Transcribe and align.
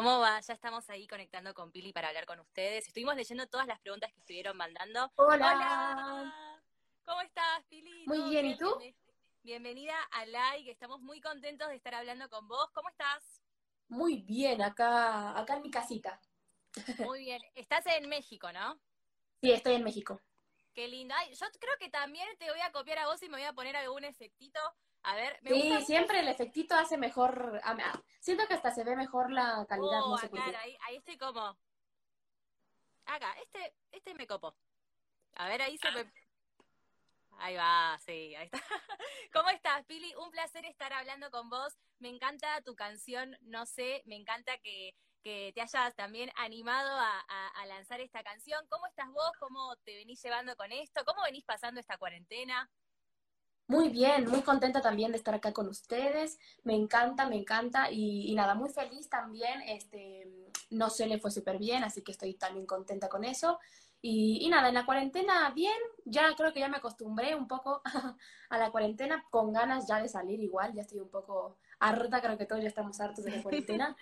¿Cómo 0.00 0.18
va? 0.18 0.40
Ya 0.40 0.54
estamos 0.54 0.88
ahí 0.88 1.06
conectando 1.06 1.52
con 1.52 1.70
Pili 1.70 1.92
para 1.92 2.08
hablar 2.08 2.24
con 2.24 2.40
ustedes. 2.40 2.86
Estuvimos 2.86 3.16
leyendo 3.16 3.46
todas 3.48 3.66
las 3.66 3.78
preguntas 3.80 4.10
que 4.10 4.20
estuvieron 4.20 4.56
mandando. 4.56 5.12
Hola. 5.16 6.32
¿Cómo 7.04 7.20
estás, 7.20 7.62
Pili? 7.68 8.06
Muy 8.06 8.30
bien, 8.30 8.46
¿y 8.46 8.56
tú? 8.56 8.78
Bienvenida 9.42 9.94
a 10.12 10.24
Like. 10.24 10.70
Estamos 10.70 11.02
muy 11.02 11.20
contentos 11.20 11.68
de 11.68 11.74
estar 11.74 11.94
hablando 11.94 12.30
con 12.30 12.48
vos. 12.48 12.70
¿Cómo 12.72 12.88
estás? 12.88 13.42
Muy 13.88 14.22
bien, 14.22 14.62
acá, 14.62 15.38
acá 15.38 15.56
en 15.56 15.62
mi 15.64 15.70
casita. 15.70 16.18
Muy 17.00 17.24
bien. 17.24 17.42
Estás 17.54 17.84
en 17.84 18.08
México, 18.08 18.50
¿no? 18.54 18.80
Sí, 19.42 19.52
estoy 19.52 19.74
en 19.74 19.84
México. 19.84 20.18
Qué 20.74 20.88
linda. 20.88 21.16
yo 21.30 21.46
creo 21.58 21.76
que 21.78 21.88
también 21.90 22.28
te 22.38 22.50
voy 22.50 22.60
a 22.60 22.72
copiar 22.72 22.98
a 22.98 23.06
vos 23.06 23.22
y 23.22 23.28
me 23.28 23.38
voy 23.38 23.46
a 23.46 23.52
poner 23.52 23.76
algún 23.76 24.04
efectito 24.04 24.60
a 25.02 25.14
ver, 25.14 25.38
me 25.42 25.50
sí, 25.50 25.84
siempre 25.86 26.20
el 26.20 26.28
efectito 26.28 26.74
hace 26.74 26.98
mejor. 26.98 27.60
Siento 28.20 28.46
que 28.46 28.54
hasta 28.54 28.70
se 28.70 28.84
ve 28.84 28.96
mejor 28.96 29.30
la 29.32 29.64
calidad. 29.68 30.00
no 30.00 30.12
oh, 30.12 30.18
sé 30.18 30.30
ahí, 30.58 30.76
ahí, 30.82 30.96
estoy 30.96 31.16
como. 31.16 31.56
Acá, 33.06 33.34
este, 33.42 33.74
este 33.92 34.14
me 34.14 34.26
copo. 34.26 34.54
A 35.36 35.48
ver, 35.48 35.62
ahí 35.62 35.78
se 35.78 35.88
ah. 35.88 35.92
me. 35.92 36.12
Ahí 37.38 37.56
va, 37.56 37.98
sí, 38.04 38.34
ahí 38.34 38.44
está. 38.44 38.60
¿Cómo 39.32 39.48
estás, 39.48 39.86
Pili? 39.86 40.14
Un 40.16 40.30
placer 40.30 40.66
estar 40.66 40.92
hablando 40.92 41.30
con 41.30 41.48
vos. 41.48 41.78
Me 41.98 42.10
encanta 42.10 42.60
tu 42.60 42.74
canción, 42.74 43.36
no 43.40 43.64
sé, 43.64 44.02
me 44.04 44.16
encanta 44.16 44.58
que, 44.58 44.94
que 45.22 45.52
te 45.54 45.60
hayas 45.60 45.94
también 45.94 46.30
animado 46.36 46.90
a, 46.90 47.20
a, 47.54 47.66
lanzar 47.66 48.00
esta 48.00 48.22
canción. 48.22 48.64
¿Cómo 48.68 48.86
estás 48.86 49.08
vos? 49.12 49.32
¿Cómo 49.38 49.76
te 49.84 49.94
venís 49.96 50.22
llevando 50.22 50.56
con 50.56 50.72
esto? 50.72 51.04
¿Cómo 51.04 51.22
venís 51.22 51.44
pasando 51.44 51.80
esta 51.80 51.98
cuarentena? 51.98 52.70
Muy 53.70 53.88
bien, 53.88 54.28
muy 54.28 54.42
contenta 54.42 54.80
también 54.80 55.12
de 55.12 55.18
estar 55.18 55.32
acá 55.32 55.52
con 55.52 55.68
ustedes. 55.68 56.40
Me 56.64 56.74
encanta, 56.74 57.28
me 57.28 57.36
encanta 57.36 57.88
y, 57.88 58.34
nada, 58.34 58.56
muy 58.56 58.68
feliz 58.68 59.08
también. 59.08 59.62
Este, 59.62 60.26
no 60.70 60.90
sé, 60.90 61.06
le 61.06 61.20
fue 61.20 61.30
súper 61.30 61.56
bien, 61.56 61.84
así 61.84 62.02
que 62.02 62.10
estoy 62.10 62.34
también 62.34 62.66
contenta 62.66 63.08
con 63.08 63.22
eso. 63.22 63.60
Y, 64.02 64.48
nada, 64.48 64.70
en 64.70 64.74
la 64.74 64.84
cuarentena 64.84 65.50
bien, 65.50 65.76
ya 66.04 66.34
creo 66.34 66.52
que 66.52 66.58
ya 66.58 66.68
me 66.68 66.78
acostumbré 66.78 67.36
un 67.36 67.46
poco 67.46 67.80
a 68.50 68.58
la 68.58 68.72
cuarentena, 68.72 69.24
con 69.30 69.52
ganas 69.52 69.86
ya 69.86 70.02
de 70.02 70.08
salir 70.08 70.40
igual, 70.40 70.72
ya 70.74 70.82
estoy 70.82 70.98
un 70.98 71.10
poco 71.10 71.58
harta, 71.78 72.20
creo 72.20 72.36
que 72.36 72.46
todos 72.46 72.62
ya 72.62 72.68
estamos 72.68 73.00
hartos 73.00 73.24
de 73.24 73.36
la 73.36 73.42
cuarentena. 73.44 73.96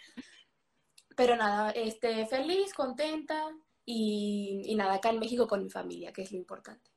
Pero 1.19 1.35
nada, 1.35 1.73
este, 1.73 2.27
feliz, 2.27 2.73
contenta 2.73 3.51
y, 3.85 4.63
y 4.67 4.77
nada, 4.77 4.95
acá 4.95 5.11
en 5.11 5.19
México 5.19 5.49
con 5.49 5.65
mi 5.65 5.69
familia, 5.69 6.13
que 6.13 6.23
es 6.23 6.31
lo 6.31 6.39
importante. 6.39 6.93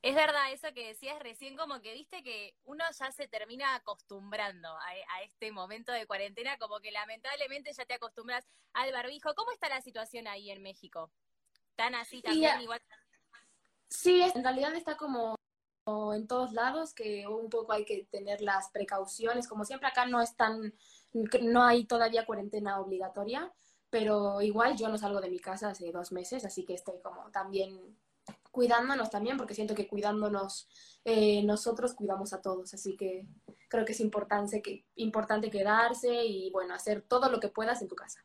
Es 0.00 0.14
verdad 0.14 0.50
eso 0.50 0.72
que 0.72 0.86
decías 0.86 1.18
recién, 1.18 1.54
como 1.54 1.82
que 1.82 1.92
viste 1.92 2.22
que 2.22 2.54
uno 2.64 2.82
ya 2.98 3.12
se 3.12 3.28
termina 3.28 3.74
acostumbrando 3.74 4.70
a, 4.70 5.22
este 5.22 5.52
momento 5.52 5.92
de 5.92 6.06
cuarentena, 6.06 6.56
como 6.56 6.80
que 6.80 6.90
lamentablemente 6.92 7.74
ya 7.74 7.84
te 7.84 7.92
acostumbras 7.92 8.48
al 8.72 8.90
barbijo. 8.90 9.34
¿Cómo 9.34 9.52
está 9.52 9.68
la 9.68 9.82
situación 9.82 10.26
ahí 10.26 10.50
en 10.50 10.62
México? 10.62 11.12
¿Tan 11.76 11.94
así 11.94 12.22
también 12.22 12.62
igual? 12.62 12.80
Sí, 13.90 14.22
en 14.22 14.42
realidad 14.42 14.74
está 14.74 14.96
como 14.96 15.34
en 16.14 16.26
todos 16.26 16.52
lados, 16.52 16.94
que 16.94 17.26
un 17.26 17.50
poco 17.50 17.72
hay 17.72 17.84
que 17.84 18.06
tener 18.10 18.40
las 18.40 18.70
precauciones. 18.70 19.48
Como 19.48 19.66
siempre 19.66 19.88
acá 19.88 20.06
no 20.06 20.22
es 20.22 20.34
tan, 20.36 20.74
no 21.12 21.62
hay 21.62 21.84
todavía 21.84 22.26
cuarentena 22.26 22.80
obligatoria, 22.80 23.52
pero 23.90 24.40
igual 24.40 24.76
yo 24.76 24.88
no 24.88 24.98
salgo 24.98 25.20
de 25.20 25.30
mi 25.30 25.38
casa 25.38 25.70
hace 25.70 25.90
dos 25.90 26.12
meses, 26.12 26.44
así 26.44 26.64
que 26.64 26.74
estoy 26.74 27.00
como 27.02 27.30
también 27.30 27.96
cuidándonos 28.50 29.10
también, 29.10 29.36
porque 29.36 29.54
siento 29.54 29.74
que 29.74 29.88
cuidándonos 29.88 30.68
eh, 31.04 31.42
nosotros 31.44 31.94
cuidamos 31.94 32.32
a 32.32 32.40
todos, 32.40 32.74
así 32.74 32.96
que 32.96 33.26
creo 33.68 33.84
que 33.84 33.92
es 33.92 34.00
importante, 34.00 34.62
que, 34.62 34.86
importante 34.96 35.50
quedarse 35.50 36.24
y 36.24 36.50
bueno, 36.50 36.74
hacer 36.74 37.02
todo 37.02 37.30
lo 37.30 37.40
que 37.40 37.48
puedas 37.48 37.80
en 37.82 37.88
tu 37.88 37.94
casa. 37.94 38.24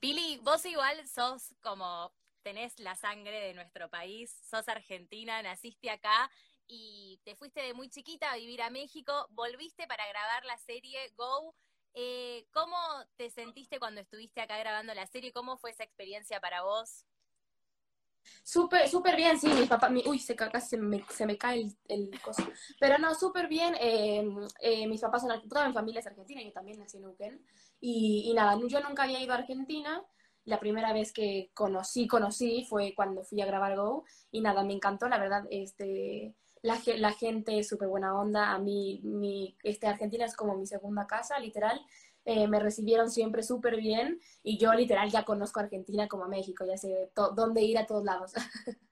Pili, 0.00 0.38
vos 0.42 0.64
igual 0.66 1.06
sos 1.08 1.54
como, 1.62 2.12
tenés 2.42 2.78
la 2.78 2.94
sangre 2.94 3.40
de 3.40 3.54
nuestro 3.54 3.88
país, 3.88 4.36
sos 4.48 4.68
argentina, 4.68 5.42
naciste 5.42 5.90
acá 5.90 6.30
y 6.66 7.20
te 7.24 7.36
fuiste 7.36 7.62
de 7.62 7.74
muy 7.74 7.88
chiquita 7.88 8.30
a 8.30 8.36
vivir 8.36 8.62
a 8.62 8.70
México, 8.70 9.26
volviste 9.30 9.86
para 9.86 10.06
grabar 10.06 10.44
la 10.44 10.58
serie 10.58 11.10
Go. 11.16 11.54
Eh, 11.94 12.46
¿Cómo 12.52 12.76
te 13.16 13.30
sentiste 13.30 13.78
cuando 13.78 14.00
estuviste 14.00 14.40
acá 14.40 14.58
grabando 14.58 14.94
la 14.94 15.06
serie? 15.06 15.32
¿Cómo 15.32 15.56
fue 15.58 15.70
esa 15.70 15.84
experiencia 15.84 16.40
para 16.40 16.62
vos? 16.62 17.06
Súper, 18.42 18.88
súper 18.88 19.16
bien, 19.16 19.38
sí, 19.38 19.48
mi 19.48 19.66
papá, 19.66 19.88
mi, 19.88 20.02
uy, 20.06 20.18
se, 20.18 20.34
casi 20.36 20.68
se 20.68 20.76
me, 20.78 21.04
se 21.10 21.26
me 21.26 21.36
cae 21.38 21.60
el, 21.62 21.76
el 21.88 22.20
coso. 22.22 22.42
Pero 22.80 22.98
no, 22.98 23.14
súper 23.14 23.48
bien, 23.48 23.74
eh, 23.80 24.24
eh, 24.60 24.86
mis 24.86 25.00
papás 25.00 25.22
son, 25.22 25.48
toda 25.48 25.66
mi 25.68 25.74
familia 25.74 26.00
es 26.00 26.06
argentina, 26.06 26.42
yo 26.42 26.52
también 26.52 26.78
nací 26.78 26.96
en 26.96 27.02
Neuquén. 27.04 27.46
Y, 27.80 28.24
y 28.30 28.34
nada, 28.34 28.58
yo 28.66 28.80
nunca 28.80 29.04
había 29.04 29.20
ido 29.22 29.32
a 29.32 29.36
Argentina, 29.36 30.02
la 30.44 30.58
primera 30.60 30.92
vez 30.92 31.12
que 31.12 31.50
conocí, 31.54 32.06
conocí 32.06 32.64
fue 32.68 32.94
cuando 32.94 33.24
fui 33.24 33.40
a 33.40 33.46
grabar 33.46 33.76
Go, 33.76 34.04
y 34.30 34.40
nada, 34.40 34.64
me 34.64 34.74
encantó, 34.74 35.08
la 35.08 35.18
verdad, 35.18 35.44
este, 35.50 36.34
la, 36.64 36.80
la 36.96 37.12
gente 37.12 37.58
es 37.58 37.68
súper 37.68 37.88
buena 37.88 38.18
onda, 38.18 38.52
a 38.52 38.58
mí, 38.58 39.00
mi, 39.04 39.54
este, 39.62 39.86
Argentina 39.86 40.24
es 40.24 40.34
como 40.34 40.56
mi 40.56 40.66
segunda 40.66 41.06
casa, 41.06 41.38
literal, 41.38 41.78
eh, 42.24 42.48
me 42.48 42.58
recibieron 42.58 43.10
siempre 43.10 43.42
súper 43.42 43.76
bien 43.76 44.18
y 44.42 44.56
yo 44.56 44.72
literal 44.72 45.10
ya 45.10 45.26
conozco 45.26 45.60
Argentina 45.60 46.08
como 46.08 46.26
México, 46.26 46.64
ya 46.64 46.78
sé 46.78 47.10
dónde 47.14 47.60
ir 47.60 47.76
a 47.76 47.86
todos 47.86 48.02
lados. 48.02 48.32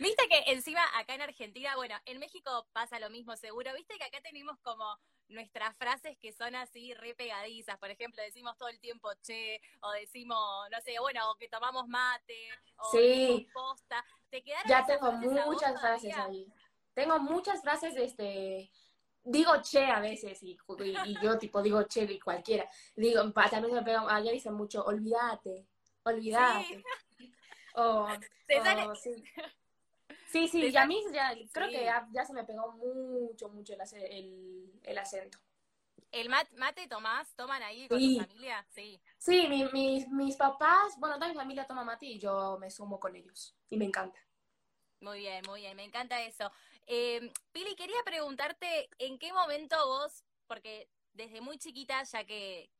Viste 0.00 0.28
que 0.28 0.52
encima 0.52 0.80
acá 0.98 1.14
en 1.14 1.22
Argentina, 1.22 1.76
bueno, 1.76 1.94
en 2.06 2.18
México 2.18 2.66
pasa 2.72 2.98
lo 2.98 3.08
mismo 3.08 3.36
seguro, 3.36 3.72
viste 3.74 3.96
que 3.98 4.04
acá 4.04 4.20
tenemos 4.20 4.58
como 4.60 4.84
nuestras 5.28 5.76
frases 5.76 6.18
que 6.18 6.32
son 6.32 6.54
así 6.54 6.92
re 6.94 7.14
pegadizas, 7.14 7.78
por 7.78 7.90
ejemplo, 7.90 8.22
decimos 8.22 8.56
todo 8.58 8.68
el 8.68 8.78
tiempo 8.80 9.08
che, 9.22 9.60
o 9.80 9.90
decimos, 9.92 10.68
no 10.70 10.80
sé, 10.82 10.98
bueno, 11.00 11.30
o 11.30 11.36
que 11.36 11.48
tomamos 11.48 11.88
mate, 11.88 12.48
o 12.76 12.90
sí. 12.90 13.48
posta. 13.54 14.04
¿Te 14.28 14.42
ya 14.68 14.84
tengo 14.84 15.12
muchas 15.12 15.80
frases 15.80 16.14
ahí. 16.16 16.52
Tengo 16.96 17.18
muchas 17.18 17.60
frases, 17.60 17.94
este, 17.94 18.70
digo 19.22 19.52
che 19.60 19.84
a 19.84 20.00
veces 20.00 20.42
y, 20.42 20.56
y, 21.04 21.16
yo 21.22 21.36
tipo 21.36 21.60
digo 21.60 21.82
che 21.82 22.04
y 22.04 22.18
cualquiera. 22.18 22.66
Digo, 22.94 23.30
también 23.32 23.74
me 23.74 23.82
pega, 23.82 24.02
allá 24.08 24.32
dicen 24.32 24.54
mucho, 24.54 24.82
olvídate, 24.82 25.66
olvídate. 26.04 26.82
Sí. 27.18 27.34
O, 27.74 28.08
sí. 28.94 29.24
Sí, 30.28 30.48
sí, 30.48 30.68
y 30.68 30.76
a 30.76 30.86
mí 30.86 31.04
ya, 31.12 31.34
creo 31.52 31.68
que 31.68 31.84
ya, 31.84 32.24
se 32.24 32.32
me 32.32 32.44
pegó 32.44 32.72
mucho, 32.72 33.50
mucho 33.50 33.74
el, 33.74 34.80
el, 34.82 34.98
acento. 34.98 35.38
¿El 36.10 36.30
mate 36.30 36.88
tomás? 36.88 37.30
¿Toman 37.36 37.62
ahí 37.62 37.86
con 37.88 37.98
tu 37.98 38.20
familia? 38.20 38.66
Sí. 38.70 38.98
Sí, 39.18 39.46
mi, 39.48 39.64
mis, 39.66 40.08
mis 40.08 40.36
papás, 40.36 40.96
bueno, 40.98 41.16
toda 41.16 41.28
mi 41.28 41.34
familia 41.34 41.66
toma 41.66 41.84
mate 41.84 42.06
y 42.06 42.18
yo 42.18 42.56
me 42.58 42.70
sumo 42.70 42.98
con 42.98 43.14
ellos. 43.14 43.54
Y 43.68 43.76
me 43.76 43.84
encanta. 43.84 44.18
Muy 45.00 45.18
bien, 45.18 45.42
muy 45.46 45.60
bien, 45.60 45.76
me 45.76 45.84
encanta 45.84 46.22
eso. 46.22 46.50
Eh, 46.86 47.32
Pili, 47.52 47.74
quería 47.74 47.96
preguntarte 48.04 48.88
en 48.98 49.18
qué 49.18 49.32
momento 49.32 49.76
vos, 49.86 50.24
porque 50.46 50.88
desde 51.14 51.40
muy 51.40 51.58
chiquita 51.58 52.02
ya 52.04 52.24
que, 52.24 52.70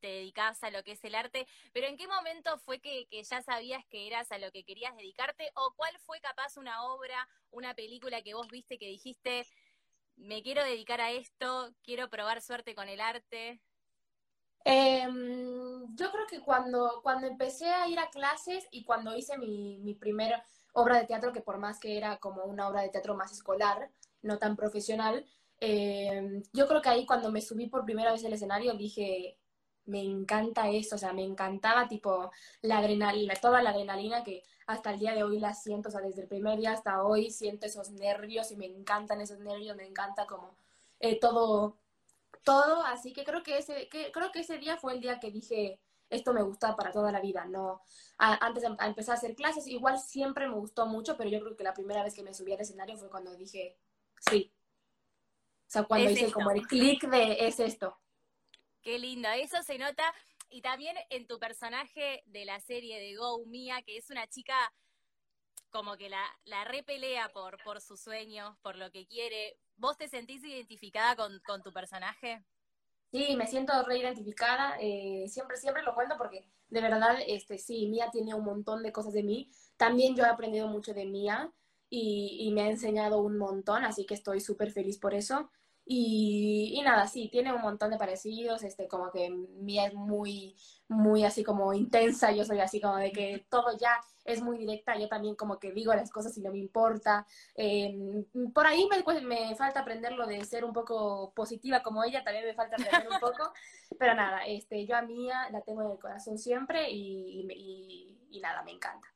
te 0.00 0.08
dedicabas 0.08 0.62
a 0.62 0.70
lo 0.70 0.82
que 0.82 0.92
es 0.92 1.04
el 1.04 1.14
arte, 1.14 1.46
pero 1.72 1.86
en 1.86 1.96
qué 1.96 2.06
momento 2.06 2.58
fue 2.58 2.80
que, 2.80 3.08
ya 3.10 3.42
sabías 3.42 3.84
que 3.86 4.06
eras 4.06 4.30
a 4.30 4.38
lo 4.38 4.50
que 4.52 4.64
querías 4.64 4.94
dedicarte 4.96 5.50
o 5.54 5.72
cuál 5.74 5.96
fue 6.00 6.20
capaz 6.20 6.56
una 6.58 6.84
obra, 6.84 7.28
una 7.50 7.74
película 7.74 8.20
que 8.22 8.34
vos 8.34 8.48
viste 8.48 8.78
que 8.78 8.88
dijiste, 8.88 9.46
me 10.16 10.42
quiero 10.42 10.62
dedicar 10.64 11.00
a 11.00 11.12
esto, 11.12 11.72
quiero 11.82 12.10
probar 12.10 12.42
suerte 12.42 12.74
con 12.74 12.88
el 12.88 13.00
arte? 13.00 13.62
Em, 14.64 15.94
yo 15.94 16.10
creo 16.10 16.26
que 16.26 16.40
cuando, 16.40 17.00
cuando 17.02 17.26
empecé 17.26 17.70
a 17.70 17.88
ir 17.88 17.98
a 17.98 18.10
clases 18.10 18.66
y 18.70 18.84
cuando 18.84 19.16
hice 19.16 19.38
mi, 19.38 19.78
mi 19.78 19.94
primer 19.94 20.34
obra 20.76 20.98
de 20.98 21.06
teatro 21.06 21.32
que 21.32 21.40
por 21.40 21.58
más 21.58 21.80
que 21.80 21.96
era 21.96 22.18
como 22.18 22.44
una 22.44 22.68
obra 22.68 22.82
de 22.82 22.90
teatro 22.90 23.16
más 23.16 23.32
escolar, 23.32 23.90
no 24.22 24.38
tan 24.38 24.56
profesional, 24.56 25.24
eh, 25.58 26.42
yo 26.52 26.68
creo 26.68 26.82
que 26.82 26.90
ahí 26.90 27.06
cuando 27.06 27.32
me 27.32 27.40
subí 27.40 27.66
por 27.66 27.84
primera 27.84 28.12
vez 28.12 28.24
al 28.24 28.34
escenario 28.34 28.74
dije, 28.74 29.38
me 29.86 30.02
encanta 30.02 30.68
eso, 30.68 30.96
o 30.96 30.98
sea, 30.98 31.14
me 31.14 31.24
encantaba 31.24 31.88
tipo 31.88 32.30
la 32.60 32.78
adrenalina, 32.78 33.34
toda 33.36 33.62
la 33.62 33.70
adrenalina 33.70 34.22
que 34.22 34.42
hasta 34.66 34.90
el 34.92 34.98
día 34.98 35.14
de 35.14 35.22
hoy 35.22 35.38
la 35.38 35.54
siento, 35.54 35.88
o 35.88 35.92
sea, 35.92 36.02
desde 36.02 36.22
el 36.22 36.28
primer 36.28 36.58
día 36.58 36.72
hasta 36.72 37.02
hoy 37.02 37.30
siento 37.30 37.66
esos 37.66 37.90
nervios 37.92 38.50
y 38.50 38.56
me 38.56 38.66
encantan 38.66 39.20
esos 39.22 39.38
nervios, 39.38 39.76
me 39.76 39.86
encanta 39.86 40.26
como 40.26 40.58
eh, 41.00 41.18
todo, 41.18 41.78
todo, 42.44 42.82
así 42.84 43.14
que 43.14 43.24
creo 43.24 43.42
que 43.42 43.58
ese, 43.58 43.88
que, 43.88 44.12
creo 44.12 44.30
que 44.30 44.40
ese 44.40 44.58
día 44.58 44.76
fue 44.76 44.92
el 44.94 45.00
día 45.00 45.20
que 45.20 45.30
dije, 45.30 45.80
esto 46.08 46.32
me 46.32 46.42
gusta 46.42 46.76
para 46.76 46.92
toda 46.92 47.10
la 47.12 47.20
vida, 47.20 47.44
no. 47.46 47.82
antes 48.18 48.62
de 48.62 48.76
empezar 48.80 49.14
a 49.14 49.18
hacer 49.18 49.34
clases, 49.34 49.66
igual 49.66 49.98
siempre 49.98 50.48
me 50.48 50.54
gustó 50.54 50.86
mucho, 50.86 51.16
pero 51.16 51.30
yo 51.30 51.40
creo 51.40 51.56
que 51.56 51.64
la 51.64 51.74
primera 51.74 52.02
vez 52.02 52.14
que 52.14 52.22
me 52.22 52.34
subí 52.34 52.52
al 52.52 52.60
escenario 52.60 52.96
fue 52.96 53.10
cuando 53.10 53.34
dije, 53.36 53.76
sí. 54.30 54.52
O 55.66 55.70
sea, 55.70 55.82
cuando 55.82 56.10
hice 56.10 56.32
como 56.32 56.50
el 56.52 56.66
clic 56.66 57.08
de 57.08 57.46
es 57.46 57.58
esto. 57.58 57.98
Qué 58.82 58.98
lindo, 58.98 59.28
eso 59.30 59.62
se 59.62 59.78
nota. 59.78 60.14
Y 60.48 60.62
también 60.62 60.96
en 61.10 61.26
tu 61.26 61.40
personaje 61.40 62.22
de 62.26 62.44
la 62.44 62.60
serie 62.60 63.00
de 63.00 63.16
Go 63.16 63.44
Mia, 63.46 63.82
que 63.82 63.96
es 63.96 64.10
una 64.10 64.28
chica 64.28 64.72
como 65.70 65.96
que 65.96 66.08
la, 66.08 66.24
la 66.44 66.64
repelea 66.64 67.28
por, 67.30 67.60
por 67.64 67.80
sus 67.80 68.00
sueños, 68.00 68.56
por 68.62 68.76
lo 68.76 68.92
que 68.92 69.06
quiere. 69.06 69.58
¿Vos 69.74 69.98
te 69.98 70.08
sentís 70.08 70.44
identificada 70.44 71.16
con, 71.16 71.40
con 71.40 71.62
tu 71.62 71.72
personaje? 71.72 72.44
Sí, 73.16 73.34
me 73.34 73.46
siento 73.46 73.72
reidentificada, 73.84 74.76
eh, 74.78 75.24
siempre, 75.28 75.56
siempre 75.56 75.82
lo 75.82 75.94
cuento 75.94 76.16
porque 76.18 76.44
de 76.68 76.80
verdad, 76.82 77.16
este, 77.26 77.56
sí, 77.56 77.86
Mía 77.88 78.10
tiene 78.12 78.34
un 78.34 78.44
montón 78.44 78.82
de 78.82 78.92
cosas 78.92 79.14
de 79.14 79.22
mí. 79.22 79.50
También 79.78 80.14
yo 80.14 80.24
he 80.24 80.28
aprendido 80.28 80.68
mucho 80.68 80.92
de 80.92 81.06
Mía 81.06 81.50
y, 81.88 82.50
me 82.52 82.62
ha 82.62 82.68
enseñado 82.70 83.20
un 83.20 83.38
montón, 83.38 83.84
así 83.84 84.04
que 84.04 84.12
estoy 84.14 84.40
súper 84.40 84.70
feliz 84.70 84.98
por 84.98 85.14
eso. 85.14 85.50
Y, 85.86 86.74
y, 86.76 86.82
nada, 86.82 87.06
sí, 87.06 87.30
tiene 87.32 87.54
un 87.54 87.62
montón 87.62 87.90
de 87.90 87.96
parecidos, 87.96 88.62
este, 88.64 88.86
como 88.86 89.10
que 89.10 89.30
Mía 89.30 89.86
es 89.86 89.94
muy, 89.94 90.54
muy 90.88 91.24
así 91.24 91.42
como 91.42 91.72
intensa, 91.72 92.32
yo 92.32 92.44
soy 92.44 92.60
así 92.60 92.82
como 92.82 92.96
de 92.96 93.12
que 93.12 93.46
todo 93.48 93.78
ya 93.78 93.98
es 94.26 94.42
muy 94.42 94.58
directa, 94.58 94.98
yo 94.98 95.08
también 95.08 95.34
como 95.36 95.58
que 95.58 95.72
digo 95.72 95.94
las 95.94 96.10
cosas 96.10 96.36
y 96.36 96.42
no 96.42 96.52
me 96.52 96.58
importa. 96.58 97.26
Eh, 97.54 98.24
por 98.54 98.66
ahí 98.66 98.86
me, 98.90 99.02
pues, 99.02 99.22
me 99.22 99.54
falta 99.56 99.80
aprender 99.80 100.12
lo 100.12 100.26
de 100.26 100.44
ser 100.44 100.64
un 100.64 100.72
poco 100.72 101.32
positiva 101.34 101.82
como 101.82 102.04
ella, 102.04 102.24
también 102.24 102.44
me 102.44 102.54
falta 102.54 102.76
aprender 102.76 103.08
un 103.10 103.20
poco, 103.20 103.52
pero 103.98 104.14
nada, 104.14 104.44
este, 104.46 104.86
yo 104.86 104.96
a 104.96 105.02
Mía 105.02 105.48
la 105.50 105.62
tengo 105.62 105.82
en 105.82 105.90
el 105.90 105.98
corazón 105.98 106.38
siempre 106.38 106.90
y, 106.90 107.46
y, 107.50 108.28
y 108.30 108.40
nada, 108.40 108.62
me 108.62 108.72
encanta. 108.72 109.08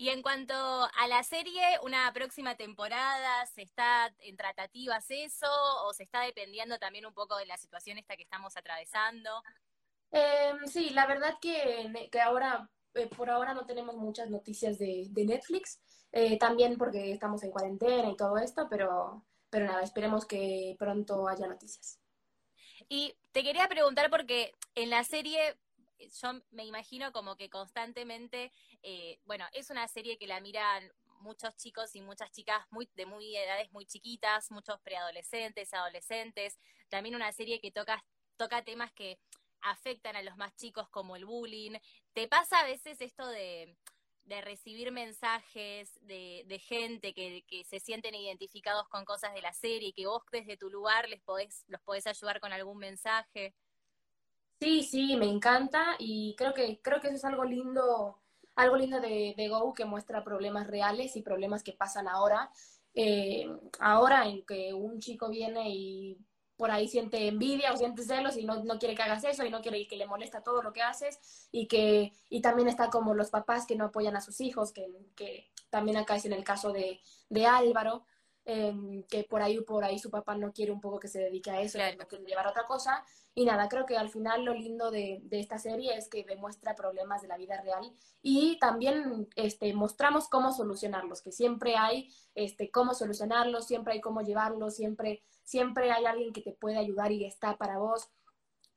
Y 0.00 0.10
en 0.10 0.22
cuanto 0.22 0.54
a 0.54 1.08
la 1.08 1.24
serie, 1.24 1.60
una 1.82 2.12
próxima 2.12 2.54
temporada, 2.54 3.44
¿se 3.46 3.62
está 3.62 4.14
en 4.20 4.36
tratativas 4.36 5.04
eso 5.10 5.50
o 5.84 5.92
se 5.92 6.04
está 6.04 6.20
dependiendo 6.20 6.78
también 6.78 7.04
un 7.04 7.12
poco 7.12 7.36
de 7.36 7.46
la 7.46 7.56
situación 7.56 7.98
esta 7.98 8.16
que 8.16 8.22
estamos 8.22 8.56
atravesando? 8.56 9.42
Eh, 10.12 10.52
sí, 10.66 10.90
la 10.90 11.04
verdad 11.06 11.34
que, 11.40 12.08
que 12.12 12.20
ahora, 12.20 12.70
eh, 12.94 13.08
por 13.08 13.30
ahora 13.30 13.54
no 13.54 13.66
tenemos 13.66 13.96
muchas 13.96 14.30
noticias 14.30 14.78
de, 14.78 15.06
de 15.10 15.24
Netflix, 15.24 15.80
eh, 16.12 16.38
también 16.38 16.78
porque 16.78 17.12
estamos 17.12 17.42
en 17.42 17.50
cuarentena 17.50 18.10
y 18.10 18.16
todo 18.16 18.38
esto, 18.38 18.66
pero, 18.68 19.24
pero 19.50 19.66
nada, 19.66 19.82
esperemos 19.82 20.26
que 20.26 20.76
pronto 20.78 21.28
haya 21.28 21.46
noticias. 21.46 22.00
Y 22.88 23.14
te 23.32 23.42
quería 23.42 23.68
preguntar 23.68 24.10
porque 24.10 24.52
en 24.74 24.90
la 24.90 25.04
serie 25.04 25.58
yo 25.98 26.32
me 26.50 26.64
imagino 26.64 27.12
como 27.12 27.36
que 27.36 27.50
constantemente, 27.50 28.52
eh, 28.82 29.18
bueno, 29.24 29.44
es 29.52 29.70
una 29.70 29.86
serie 29.88 30.16
que 30.16 30.26
la 30.26 30.40
miran 30.40 30.90
muchos 31.20 31.56
chicos 31.56 31.94
y 31.94 32.00
muchas 32.00 32.30
chicas 32.30 32.64
muy, 32.70 32.88
de 32.94 33.04
muy 33.04 33.36
edades 33.36 33.72
muy 33.72 33.86
chiquitas, 33.86 34.50
muchos 34.50 34.80
preadolescentes, 34.80 35.74
adolescentes, 35.74 36.58
también 36.88 37.16
una 37.16 37.32
serie 37.32 37.60
que 37.60 37.72
toca, 37.72 38.04
toca 38.36 38.64
temas 38.64 38.92
que 38.92 39.18
afectan 39.62 40.16
a 40.16 40.22
los 40.22 40.36
más 40.36 40.54
chicos 40.56 40.88
como 40.88 41.16
el 41.16 41.24
bullying. 41.24 41.72
¿Te 42.12 42.28
pasa 42.28 42.60
a 42.60 42.64
veces 42.64 43.00
esto 43.00 43.26
de, 43.26 43.76
recibir 44.42 44.92
mensajes 44.92 45.98
de, 46.02 46.60
gente 46.66 47.14
que, 47.14 47.64
se 47.64 47.80
sienten 47.80 48.14
identificados 48.14 48.88
con 48.88 49.04
cosas 49.04 49.32
de 49.34 49.42
la 49.42 49.52
serie 49.52 49.88
y 49.88 49.92
que 49.92 50.06
vos 50.06 50.22
desde 50.32 50.56
tu 50.56 50.70
lugar 50.70 51.08
les 51.08 51.22
podés, 51.22 51.64
los 51.68 51.80
podés 51.82 52.06
ayudar 52.06 52.40
con 52.40 52.52
algún 52.52 52.78
mensaje? 52.78 53.54
Sí, 54.60 54.82
sí, 54.82 55.16
me 55.16 55.26
encanta 55.26 55.96
y 55.98 56.34
creo 56.36 56.52
que, 56.52 56.80
creo 56.82 57.00
que 57.00 57.08
eso 57.08 57.16
es 57.16 57.24
algo 57.24 57.44
lindo, 57.44 58.20
algo 58.56 58.76
lindo 58.76 59.00
de, 59.00 59.34
de 59.36 59.48
Go 59.48 59.72
que 59.72 59.84
muestra 59.84 60.24
problemas 60.24 60.66
reales 60.66 61.14
y 61.16 61.22
problemas 61.22 61.62
que 61.62 61.72
pasan 61.72 62.08
ahora. 62.08 62.50
Eh, 62.94 63.46
ahora 63.78 64.26
en 64.26 64.44
que 64.44 64.74
un 64.74 64.98
chico 64.98 65.28
viene 65.28 65.70
y 65.70 66.18
por 66.58 66.72
ahí 66.72 66.88
siente 66.88 67.28
envidia 67.28 67.72
o 67.72 67.76
siente 67.76 68.02
celos 68.02 68.36
y 68.36 68.44
no, 68.44 68.62
no, 68.64 68.78
quiere 68.78 68.96
que 68.96 69.02
hagas 69.02 69.24
eso 69.24 69.46
y 69.46 69.50
no 69.50 69.62
quiere 69.62 69.86
que 69.86 69.96
le 69.96 70.06
molesta 70.06 70.42
todo 70.42 70.60
lo 70.60 70.72
que 70.72 70.82
haces 70.82 71.48
y 71.52 71.68
que 71.68 72.12
y 72.28 72.42
también 72.42 72.68
está 72.68 72.90
como 72.90 73.14
los 73.14 73.30
papás 73.30 73.64
que 73.64 73.76
no 73.76 73.86
apoyan 73.86 74.16
a 74.16 74.20
sus 74.20 74.40
hijos, 74.40 74.72
que, 74.72 74.86
que 75.14 75.48
también 75.70 75.96
acá 75.96 76.16
es 76.16 76.24
en 76.24 76.32
el 76.32 76.44
caso 76.44 76.72
de, 76.72 77.00
de 77.30 77.46
Álvaro, 77.46 78.04
eh, 78.50 79.04
que 79.10 79.24
por 79.24 79.42
ahí 79.42 79.60
por 79.60 79.84
ahí 79.84 79.98
su 79.98 80.10
papá 80.10 80.34
no 80.34 80.54
quiere 80.54 80.72
un 80.72 80.80
poco 80.80 80.98
que 80.98 81.06
se 81.06 81.20
dedique 81.20 81.50
a 81.50 81.60
eso, 81.60 81.76
claro. 81.76 81.98
que 81.98 82.06
quiere 82.06 82.24
llevar 82.24 82.46
a 82.46 82.50
otra 82.50 82.64
cosa. 82.64 83.04
Y 83.34 83.44
nada, 83.44 83.68
creo 83.68 83.84
que 83.84 83.98
al 83.98 84.08
final 84.08 84.42
lo 84.42 84.54
lindo 84.54 84.90
de, 84.90 85.20
de, 85.24 85.38
esta 85.38 85.58
serie 85.58 85.94
es 85.94 86.08
que 86.08 86.24
demuestra 86.24 86.74
problemas 86.74 87.20
de 87.20 87.28
la 87.28 87.36
vida 87.36 87.60
real 87.60 87.92
y 88.22 88.58
también 88.58 89.28
este, 89.36 89.74
mostramos 89.74 90.28
cómo 90.28 90.50
solucionarlos, 90.54 91.20
que 91.20 91.30
siempre 91.30 91.76
hay 91.76 92.10
este, 92.34 92.70
cómo 92.70 92.94
solucionarlos, 92.94 93.66
siempre 93.66 93.92
hay 93.92 94.00
cómo 94.00 94.22
llevarlos, 94.22 94.76
siempre, 94.76 95.22
siempre 95.42 95.92
hay 95.92 96.06
alguien 96.06 96.32
que 96.32 96.40
te 96.40 96.52
puede 96.52 96.78
ayudar 96.78 97.12
y 97.12 97.26
está 97.26 97.58
para 97.58 97.76
vos. 97.76 98.08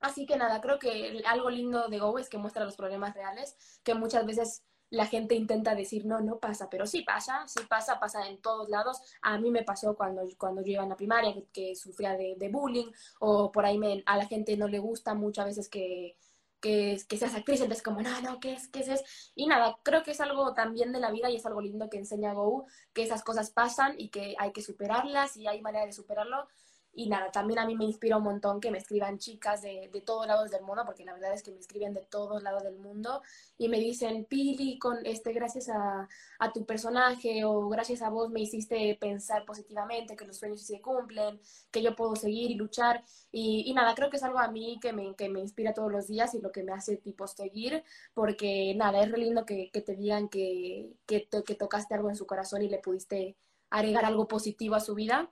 Así 0.01 0.25
que 0.25 0.35
nada, 0.35 0.59
creo 0.59 0.79
que 0.79 1.23
algo 1.25 1.49
lindo 1.49 1.87
de 1.87 1.99
Go 1.99 2.19
es 2.19 2.27
que 2.27 2.37
muestra 2.37 2.65
los 2.65 2.75
problemas 2.75 3.13
reales, 3.13 3.55
que 3.83 3.93
muchas 3.93 4.25
veces 4.25 4.65
la 4.91 5.07
gente 5.07 5.35
intenta 5.35 5.73
decir, 5.73 6.05
no, 6.05 6.19
no 6.19 6.37
pasa, 6.37 6.69
pero 6.69 6.85
sí 6.85 7.01
pasa, 7.01 7.47
sí 7.47 7.61
pasa, 7.67 7.99
pasa 7.99 8.27
en 8.27 8.41
todos 8.41 8.69
lados. 8.69 9.01
A 9.21 9.37
mí 9.39 9.49
me 9.49 9.63
pasó 9.63 9.95
cuando, 9.95 10.27
cuando 10.37 10.61
yo 10.61 10.73
iba 10.73 10.83
en 10.83 10.89
la 10.89 10.97
primaria, 10.97 11.33
que, 11.53 11.75
sufría 11.75 12.15
de, 12.17 12.49
bullying, 12.51 12.91
o 13.19 13.51
por 13.51 13.65
ahí 13.65 13.79
a 14.05 14.17
la 14.17 14.27
gente 14.27 14.57
no 14.57 14.67
le 14.67 14.79
gusta 14.79 15.15
muchas 15.15 15.45
veces 15.45 15.69
que, 15.69 16.17
que, 16.59 17.17
seas 17.17 17.33
actriz, 17.35 17.61
entonces 17.61 17.83
como, 17.83 18.01
no, 18.01 18.21
no, 18.21 18.39
¿qué 18.41 18.53
es? 18.53 18.67
¿Qué 18.67 18.81
es? 18.81 19.31
Y 19.33 19.47
nada, 19.47 19.79
creo 19.81 20.03
que 20.03 20.11
es 20.11 20.19
algo 20.19 20.53
también 20.53 20.91
de 20.91 20.99
la 20.99 21.09
vida 21.09 21.29
y 21.29 21.37
es 21.37 21.45
algo 21.45 21.61
lindo 21.61 21.89
que 21.89 21.97
enseña 21.97 22.33
Go, 22.33 22.67
que 22.93 23.03
esas 23.03 23.23
cosas 23.23 23.49
pasan 23.49 23.95
y 23.97 24.09
que 24.09 24.35
hay 24.37 24.51
que 24.51 24.61
superarlas 24.61 25.37
y 25.37 25.47
hay 25.47 25.61
manera 25.61 25.85
de 25.85 25.93
superarlo. 25.93 26.47
Y 26.93 27.07
nada, 27.07 27.31
también 27.31 27.59
a 27.59 27.65
mí 27.65 27.75
me 27.75 27.85
inspira 27.85 28.17
un 28.17 28.23
montón 28.23 28.59
que 28.59 28.69
me 28.69 28.77
escriban 28.77 29.17
chicas 29.17 29.61
de, 29.61 29.89
de 29.91 30.01
todos 30.01 30.27
lados 30.27 30.51
del 30.51 30.61
mundo, 30.63 30.83
porque 30.85 31.05
la 31.05 31.13
verdad 31.13 31.33
es 31.33 31.41
que 31.41 31.51
me 31.51 31.59
escriben 31.59 31.93
de 31.93 32.01
todos 32.01 32.43
lados 32.43 32.63
del 32.63 32.77
mundo 32.77 33.21
y 33.57 33.69
me 33.69 33.79
dicen, 33.79 34.25
Pili, 34.25 34.77
con 34.77 35.05
este, 35.05 35.31
gracias 35.31 35.69
a, 35.69 36.09
a, 36.39 36.51
tu 36.51 36.65
personaje 36.65 37.45
o 37.45 37.69
gracias 37.69 38.01
a 38.01 38.09
vos 38.09 38.29
me 38.29 38.41
hiciste 38.41 38.97
pensar 38.99 39.45
positivamente, 39.45 40.15
que 40.15 40.25
los 40.25 40.37
sueños 40.37 40.61
se 40.61 40.81
cumplen, 40.81 41.39
que 41.71 41.81
yo 41.81 41.95
puedo 41.95 42.15
seguir 42.15 42.51
y 42.51 42.55
luchar. 42.55 43.03
Y, 43.31 43.63
y 43.67 43.73
nada, 43.73 43.95
creo 43.95 44.09
que 44.09 44.17
es 44.17 44.23
algo 44.23 44.39
a 44.39 44.49
mí 44.49 44.77
que 44.81 44.91
me, 44.91 45.15
que 45.15 45.29
me 45.29 45.39
inspira 45.39 45.73
todos 45.73 45.91
los 45.91 46.07
días 46.07 46.33
y 46.35 46.41
lo 46.41 46.51
que 46.51 46.63
me 46.63 46.73
hace 46.73 46.97
tipo 46.97 47.27
seguir, 47.27 47.83
porque 48.13 48.73
nada, 48.75 49.01
es 49.01 49.11
re 49.11 49.17
lindo 49.19 49.45
que, 49.45 49.69
que 49.71 49.81
te 49.81 49.95
digan 49.95 50.27
que, 50.29 50.93
que, 51.05 51.27
que 51.45 51.55
tocaste 51.55 51.93
algo 51.95 52.09
en 52.09 52.15
su 52.15 52.25
corazón 52.25 52.61
y 52.63 52.69
le 52.69 52.79
pudiste 52.79 53.37
agregar 53.69 54.05
algo 54.05 54.27
positivo 54.27 54.75
a 54.75 54.79
su 54.79 54.95
vida. 54.95 55.31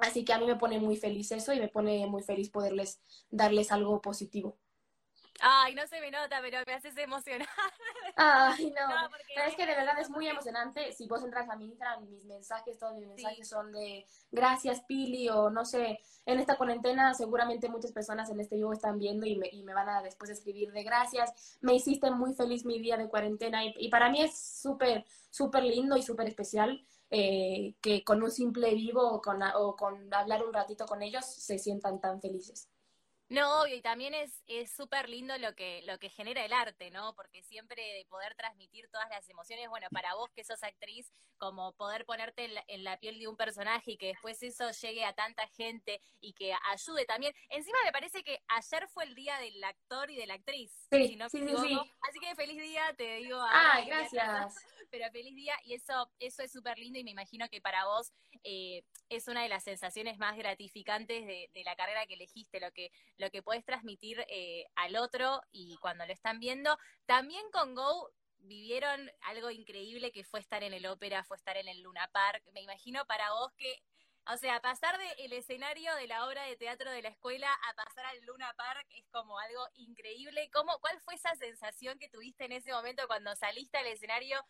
Así 0.00 0.24
que 0.24 0.32
a 0.32 0.38
mí 0.38 0.46
me 0.46 0.56
pone 0.56 0.78
muy 0.78 0.96
feliz 0.96 1.30
eso 1.32 1.52
y 1.52 1.60
me 1.60 1.68
pone 1.68 2.06
muy 2.06 2.22
feliz 2.22 2.50
poderles 2.50 3.00
darles 3.30 3.72
algo 3.72 4.00
positivo. 4.00 4.58
Ay, 5.42 5.74
no 5.74 5.86
se 5.86 6.00
me 6.00 6.10
nota, 6.10 6.38
pero 6.42 6.58
me 6.66 6.74
haces 6.74 6.96
emocionar. 6.98 7.48
Ay, 8.16 8.72
no. 8.76 8.88
no. 8.88 9.10
Pero 9.34 9.48
es 9.48 9.56
que 9.56 9.66
de 9.66 9.74
verdad 9.74 9.98
es 9.98 10.10
muy 10.10 10.28
emocionante. 10.28 10.92
Si 10.92 11.06
vos 11.06 11.24
entras 11.24 11.48
a 11.48 11.56
mi 11.56 11.66
Instagram, 11.66 12.08
mis 12.08 12.24
mensajes, 12.24 12.78
todos 12.78 12.94
mis 12.96 13.06
mensajes 13.06 13.48
sí. 13.48 13.54
son 13.54 13.72
de 13.72 14.06
gracias, 14.30 14.82
Pili, 14.82 15.28
o 15.30 15.48
no 15.48 15.64
sé. 15.64 15.98
En 16.26 16.38
esta 16.38 16.56
cuarentena, 16.56 17.14
seguramente 17.14 17.70
muchas 17.70 17.92
personas 17.92 18.28
en 18.30 18.40
este 18.40 18.56
vivo 18.56 18.72
están 18.72 18.98
viendo 18.98 19.26
y 19.26 19.36
me, 19.36 19.48
y 19.50 19.62
me 19.62 19.72
van 19.72 19.88
a 19.88 20.02
después 20.02 20.30
escribir 20.30 20.72
de 20.72 20.82
gracias. 20.82 21.58
Me 21.62 21.74
hiciste 21.74 22.10
muy 22.10 22.34
feliz 22.34 22.66
mi 22.66 22.78
día 22.78 22.98
de 22.98 23.08
cuarentena 23.08 23.64
y, 23.64 23.74
y 23.78 23.88
para 23.88 24.10
mí 24.10 24.22
es 24.22 24.38
súper, 24.38 25.06
súper 25.30 25.64
lindo 25.64 25.96
y 25.96 26.02
súper 26.02 26.28
especial. 26.28 26.84
Eh, 27.12 27.74
que 27.80 28.04
con 28.04 28.22
un 28.22 28.30
simple 28.30 28.72
vivo 28.74 29.02
o 29.02 29.20
con, 29.20 29.42
o 29.42 29.74
con 29.74 30.12
hablar 30.14 30.44
un 30.44 30.52
ratito 30.52 30.86
con 30.86 31.02
ellos 31.02 31.24
se 31.24 31.58
sientan 31.58 32.00
tan 32.00 32.20
felices. 32.20 32.68
No, 33.30 33.62
obvio, 33.62 33.76
y 33.76 33.80
también 33.80 34.12
es 34.12 34.72
súper 34.72 35.08
lindo 35.08 35.38
lo 35.38 35.54
que, 35.54 35.82
lo 35.86 36.00
que 36.00 36.08
genera 36.10 36.44
el 36.44 36.52
arte, 36.52 36.90
¿no? 36.90 37.14
Porque 37.14 37.44
siempre 37.44 37.80
de 37.80 38.04
poder 38.08 38.34
transmitir 38.34 38.88
todas 38.90 39.08
las 39.08 39.28
emociones, 39.28 39.68
bueno, 39.68 39.86
para 39.92 40.16
vos 40.16 40.30
que 40.34 40.42
sos 40.42 40.60
actriz, 40.64 41.12
como 41.38 41.72
poder 41.74 42.04
ponerte 42.04 42.46
en 42.46 42.54
la, 42.54 42.64
en 42.66 42.82
la, 42.82 42.98
piel 42.98 43.20
de 43.20 43.28
un 43.28 43.36
personaje 43.36 43.92
y 43.92 43.96
que 43.96 44.08
después 44.08 44.42
eso 44.42 44.68
llegue 44.82 45.04
a 45.04 45.12
tanta 45.12 45.46
gente 45.46 46.00
y 46.20 46.32
que 46.32 46.52
ayude 46.72 47.04
también. 47.06 47.32
Encima 47.50 47.78
me 47.84 47.92
parece 47.92 48.24
que 48.24 48.40
ayer 48.48 48.88
fue 48.88 49.04
el 49.04 49.14
día 49.14 49.38
del 49.38 49.62
actor 49.62 50.10
y 50.10 50.16
de 50.16 50.26
la 50.26 50.34
actriz. 50.34 50.72
Sí, 50.90 51.08
si 51.08 51.16
no 51.16 51.28
sí, 51.28 51.38
sí, 51.38 51.54
sí, 51.56 51.78
Así 52.00 52.18
que 52.18 52.34
feliz 52.34 52.60
día, 52.60 52.82
te 52.96 53.18
digo. 53.18 53.40
A, 53.40 53.48
ah, 53.52 53.80
gracias. 53.86 54.56
Pero 54.90 55.10
feliz 55.12 55.34
día 55.34 55.54
y 55.64 55.74
eso, 55.74 56.10
eso 56.18 56.42
es 56.42 56.52
súper 56.52 56.78
lindo 56.78 56.98
y 56.98 57.04
me 57.04 57.12
imagino 57.12 57.48
que 57.48 57.60
para 57.60 57.86
vos 57.86 58.12
eh, 58.44 58.82
es 59.08 59.28
una 59.28 59.42
de 59.42 59.48
las 59.48 59.64
sensaciones 59.64 60.18
más 60.18 60.36
gratificantes 60.36 61.26
de, 61.26 61.50
de 61.52 61.64
la 61.64 61.76
carrera 61.76 62.06
que 62.06 62.14
elegiste, 62.14 62.60
lo 62.60 62.70
que 62.72 62.90
lo 63.16 63.30
que 63.30 63.42
puedes 63.42 63.64
transmitir 63.64 64.24
eh, 64.28 64.66
al 64.74 64.96
otro 64.96 65.42
y 65.52 65.76
cuando 65.76 66.06
lo 66.06 66.12
están 66.12 66.40
viendo. 66.40 66.76
También 67.06 67.44
con 67.52 67.74
Go 67.74 68.10
vivieron 68.38 69.10
algo 69.20 69.50
increíble 69.50 70.12
que 70.12 70.24
fue 70.24 70.40
estar 70.40 70.62
en 70.62 70.72
el 70.72 70.86
ópera, 70.86 71.24
fue 71.24 71.36
estar 71.36 71.56
en 71.56 71.68
el 71.68 71.82
Luna 71.82 72.08
Park. 72.12 72.42
Me 72.52 72.62
imagino 72.62 73.04
para 73.06 73.30
vos 73.32 73.52
que, 73.56 73.82
o 74.26 74.36
sea, 74.36 74.60
pasar 74.60 74.98
del 74.98 75.32
escenario 75.32 75.94
de 75.96 76.06
la 76.06 76.26
obra 76.26 76.44
de 76.44 76.56
teatro 76.56 76.90
de 76.90 77.02
la 77.02 77.10
escuela 77.10 77.52
a 77.52 77.74
pasar 77.74 78.06
al 78.06 78.20
Luna 78.22 78.52
Park 78.56 78.86
es 78.90 79.06
como 79.10 79.38
algo 79.38 79.66
increíble. 79.74 80.50
¿Cómo, 80.52 80.78
¿Cuál 80.80 81.00
fue 81.00 81.14
esa 81.14 81.34
sensación 81.36 81.98
que 81.98 82.08
tuviste 82.08 82.44
en 82.44 82.52
ese 82.52 82.72
momento 82.72 83.06
cuando 83.06 83.34
saliste 83.36 83.78
al 83.78 83.86
escenario 83.86 84.40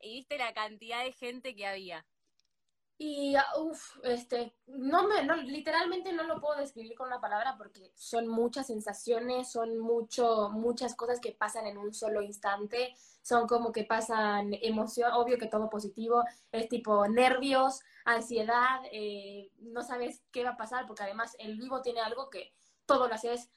y 0.00 0.14
viste 0.14 0.38
la 0.38 0.54
cantidad 0.54 1.04
de 1.04 1.12
gente 1.12 1.54
que 1.54 1.66
había? 1.66 2.06
Y, 3.00 3.36
uff, 3.56 3.96
este, 4.02 4.56
no 4.66 5.06
me, 5.06 5.22
no, 5.22 5.36
literalmente 5.36 6.12
no 6.12 6.24
lo 6.24 6.40
puedo 6.40 6.58
describir 6.58 6.96
con 6.96 7.06
una 7.06 7.20
palabra 7.20 7.54
porque 7.56 7.92
son 7.94 8.26
muchas 8.26 8.66
sensaciones, 8.66 9.52
son 9.52 9.78
mucho, 9.78 10.48
muchas 10.50 10.96
cosas 10.96 11.20
que 11.20 11.30
pasan 11.30 11.68
en 11.68 11.78
un 11.78 11.94
solo 11.94 12.22
instante, 12.22 12.96
son 13.22 13.46
como 13.46 13.70
que 13.70 13.84
pasan 13.84 14.52
emoción, 14.62 15.12
obvio 15.12 15.38
que 15.38 15.46
todo 15.46 15.70
positivo, 15.70 16.24
es 16.50 16.68
tipo 16.68 17.06
nervios, 17.06 17.82
ansiedad, 18.04 18.80
eh, 18.90 19.52
no 19.58 19.84
sabes 19.84 20.24
qué 20.32 20.42
va 20.42 20.50
a 20.50 20.56
pasar 20.56 20.88
porque 20.88 21.04
además 21.04 21.36
el 21.38 21.56
vivo 21.56 21.82
tiene 21.82 22.00
algo 22.00 22.30
que 22.30 22.52
todo 22.84 23.06
lo 23.06 23.14
haces 23.14 23.48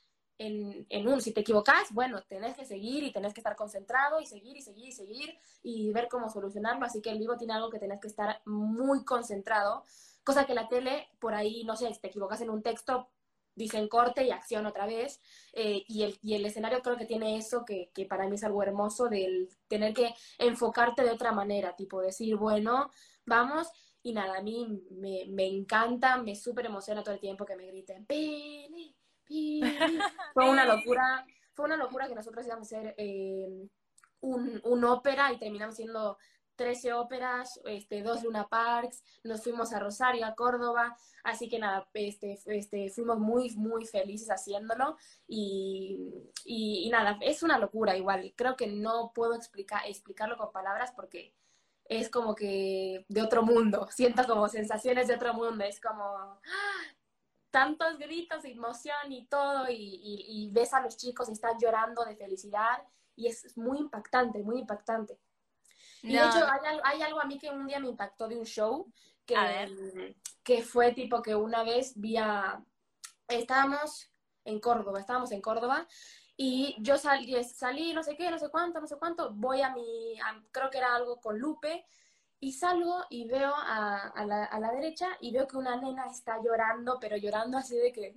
en, 0.41 1.07
un, 1.07 1.21
si 1.21 1.31
te 1.33 1.41
equivocas, 1.41 1.91
bueno, 1.91 2.23
tenés 2.23 2.55
que 2.55 2.65
seguir 2.65 3.03
y 3.03 3.11
tenés 3.11 3.33
que 3.33 3.39
estar 3.39 3.55
concentrado 3.55 4.19
y 4.19 4.25
seguir 4.25 4.57
y 4.57 4.61
seguir 4.61 4.87
y 4.87 4.91
seguir 4.91 5.37
y 5.61 5.91
ver 5.91 6.07
cómo 6.09 6.29
solucionarlo. 6.29 6.85
Así 6.85 7.01
que 7.01 7.11
el 7.11 7.19
vivo 7.19 7.37
tiene 7.37 7.53
algo 7.53 7.69
que 7.69 7.79
tenés 7.79 7.99
que 7.99 8.07
estar 8.07 8.41
muy 8.45 9.05
concentrado, 9.05 9.83
cosa 10.23 10.45
que 10.45 10.53
la 10.53 10.67
tele, 10.67 11.09
por 11.19 11.35
ahí, 11.35 11.63
no 11.63 11.75
sé, 11.75 11.93
si 11.93 11.99
te 11.99 12.07
equivocas 12.07 12.41
en 12.41 12.49
un 12.49 12.63
texto, 12.63 13.09
dicen 13.55 13.87
corte 13.87 14.23
y 14.25 14.31
acción 14.31 14.65
otra 14.65 14.85
vez. 14.85 15.21
Eh, 15.53 15.83
y, 15.87 16.03
el, 16.03 16.17
y 16.23 16.33
el 16.33 16.45
escenario 16.45 16.81
creo 16.81 16.97
que 16.97 17.05
tiene 17.05 17.37
eso 17.37 17.63
que, 17.63 17.91
que 17.93 18.05
para 18.05 18.27
mí 18.27 18.35
es 18.35 18.43
algo 18.43 18.63
hermoso 18.63 19.09
del 19.09 19.49
tener 19.67 19.93
que 19.93 20.13
enfocarte 20.39 21.03
de 21.03 21.11
otra 21.11 21.31
manera, 21.31 21.75
tipo 21.75 22.01
decir, 22.01 22.35
bueno, 22.35 22.89
vamos. 23.25 23.67
Y 24.03 24.13
nada, 24.13 24.39
a 24.39 24.41
mí 24.41 24.83
me, 24.89 25.25
me 25.29 25.45
encanta, 25.45 26.17
me 26.17 26.35
súper 26.35 26.65
emociona 26.65 27.03
todo 27.03 27.13
el 27.13 27.19
tiempo 27.19 27.45
que 27.45 27.55
me 27.55 27.67
griten, 27.67 28.07
Fue 30.33 30.49
una 30.49 30.65
locura, 30.65 31.25
fue 31.53 31.65
una 31.65 31.77
locura 31.77 32.07
que 32.07 32.15
nosotros 32.15 32.45
íbamos 32.45 32.71
a 32.71 32.77
hacer 32.77 32.95
eh, 32.97 33.67
un, 34.21 34.61
un, 34.63 34.83
ópera 34.83 35.31
y 35.31 35.39
terminamos 35.39 35.75
siendo 35.75 36.17
13 36.55 36.93
óperas, 36.93 37.59
este, 37.65 38.03
dos 38.03 38.23
Luna 38.23 38.47
Parks, 38.47 39.03
nos 39.23 39.43
fuimos 39.43 39.73
a 39.73 39.79
Rosario, 39.79 40.25
a 40.25 40.35
Córdoba, 40.35 40.95
así 41.23 41.49
que 41.49 41.57
nada, 41.59 41.87
este, 41.93 42.37
este, 42.45 42.89
fuimos 42.91 43.19
muy, 43.19 43.49
muy 43.55 43.85
felices 43.85 44.29
haciéndolo 44.29 44.95
y, 45.27 45.97
y, 46.45 46.89
nada, 46.91 47.17
es 47.21 47.41
una 47.41 47.57
locura 47.57 47.97
igual, 47.97 48.33
creo 48.35 48.55
que 48.55 48.67
no 48.67 49.11
puedo 49.13 49.33
explicar, 49.33 49.81
explicarlo 49.87 50.37
con 50.37 50.51
palabras 50.51 50.91
porque 50.95 51.33
es 51.85 52.09
como 52.09 52.35
que 52.35 53.05
de 53.09 53.21
otro 53.21 53.43
mundo, 53.43 53.87
siento 53.91 54.25
como 54.27 54.47
sensaciones 54.47 55.07
de 55.07 55.15
otro 55.15 55.33
mundo, 55.33 55.63
es 55.63 55.79
como, 55.81 56.39
tantos 57.51 57.97
gritos 57.99 58.43
de 58.43 58.51
emoción 58.51 59.11
y 59.11 59.25
todo, 59.27 59.69
y, 59.69 59.75
y, 59.75 60.25
y, 60.27 60.51
ves 60.51 60.73
a 60.73 60.81
los 60.81 60.97
chicos 60.97 61.29
y 61.29 61.33
están 61.33 61.59
llorando 61.59 62.03
de 62.05 62.15
felicidad, 62.15 62.81
y 63.15 63.27
es 63.27 63.55
muy 63.57 63.77
impactante, 63.77 64.41
muy 64.41 64.59
impactante. 64.59 65.19
Y 66.01 66.13
de 66.13 66.19
hecho, 66.19 66.45
hay, 66.49 66.79
hay, 66.83 67.01
algo 67.03 67.21
a 67.21 67.25
mí 67.25 67.37
que 67.37 67.49
un 67.49 67.67
día 67.67 67.79
me 67.79 67.89
impactó 67.89 68.27
de 68.27 68.37
un 68.37 68.45
show, 68.45 68.91
que, 69.25 69.35
que 70.43 70.63
fue 70.63 70.93
tipo 70.93 71.21
que 71.21 71.35
una 71.35 71.63
vez 71.63 71.93
vi 71.95 72.17
a... 72.17 72.63
Estábamos 73.27 74.11
en 74.43 74.59
Córdoba, 74.59 74.99
estábamos 74.99 75.31
en 75.31 75.41
Córdoba, 75.41 75.87
y 76.35 76.75
yo 76.79 76.97
salí, 76.97 77.43
salí 77.43 77.93
no 77.93 78.01
sé 78.01 78.15
qué, 78.15 78.31
no 78.31 78.39
sé 78.39 78.49
cuánto, 78.49 78.81
no 78.81 78.87
sé 78.87 78.97
cuánto, 78.97 79.31
voy 79.31 79.61
a 79.61 79.69
mi, 79.69 80.19
a, 80.21 80.41
creo 80.51 80.69
que 80.71 80.79
era 80.79 80.95
algo 80.95 81.19
con 81.21 81.37
Lupe, 81.37 81.85
y 82.41 82.53
salgo 82.53 83.05
y 83.09 83.27
veo 83.27 83.53
a, 83.55 84.07
a, 84.07 84.25
la, 84.25 84.45
a, 84.45 84.59
la, 84.59 84.71
derecha 84.71 85.07
y 85.21 85.31
veo 85.31 85.47
que 85.47 85.57
una 85.57 85.75
nena 85.75 86.07
está 86.07 86.41
llorando, 86.43 86.97
pero 86.99 87.15
llorando 87.15 87.59
así 87.59 87.77
de 87.77 87.93
que, 87.93 88.15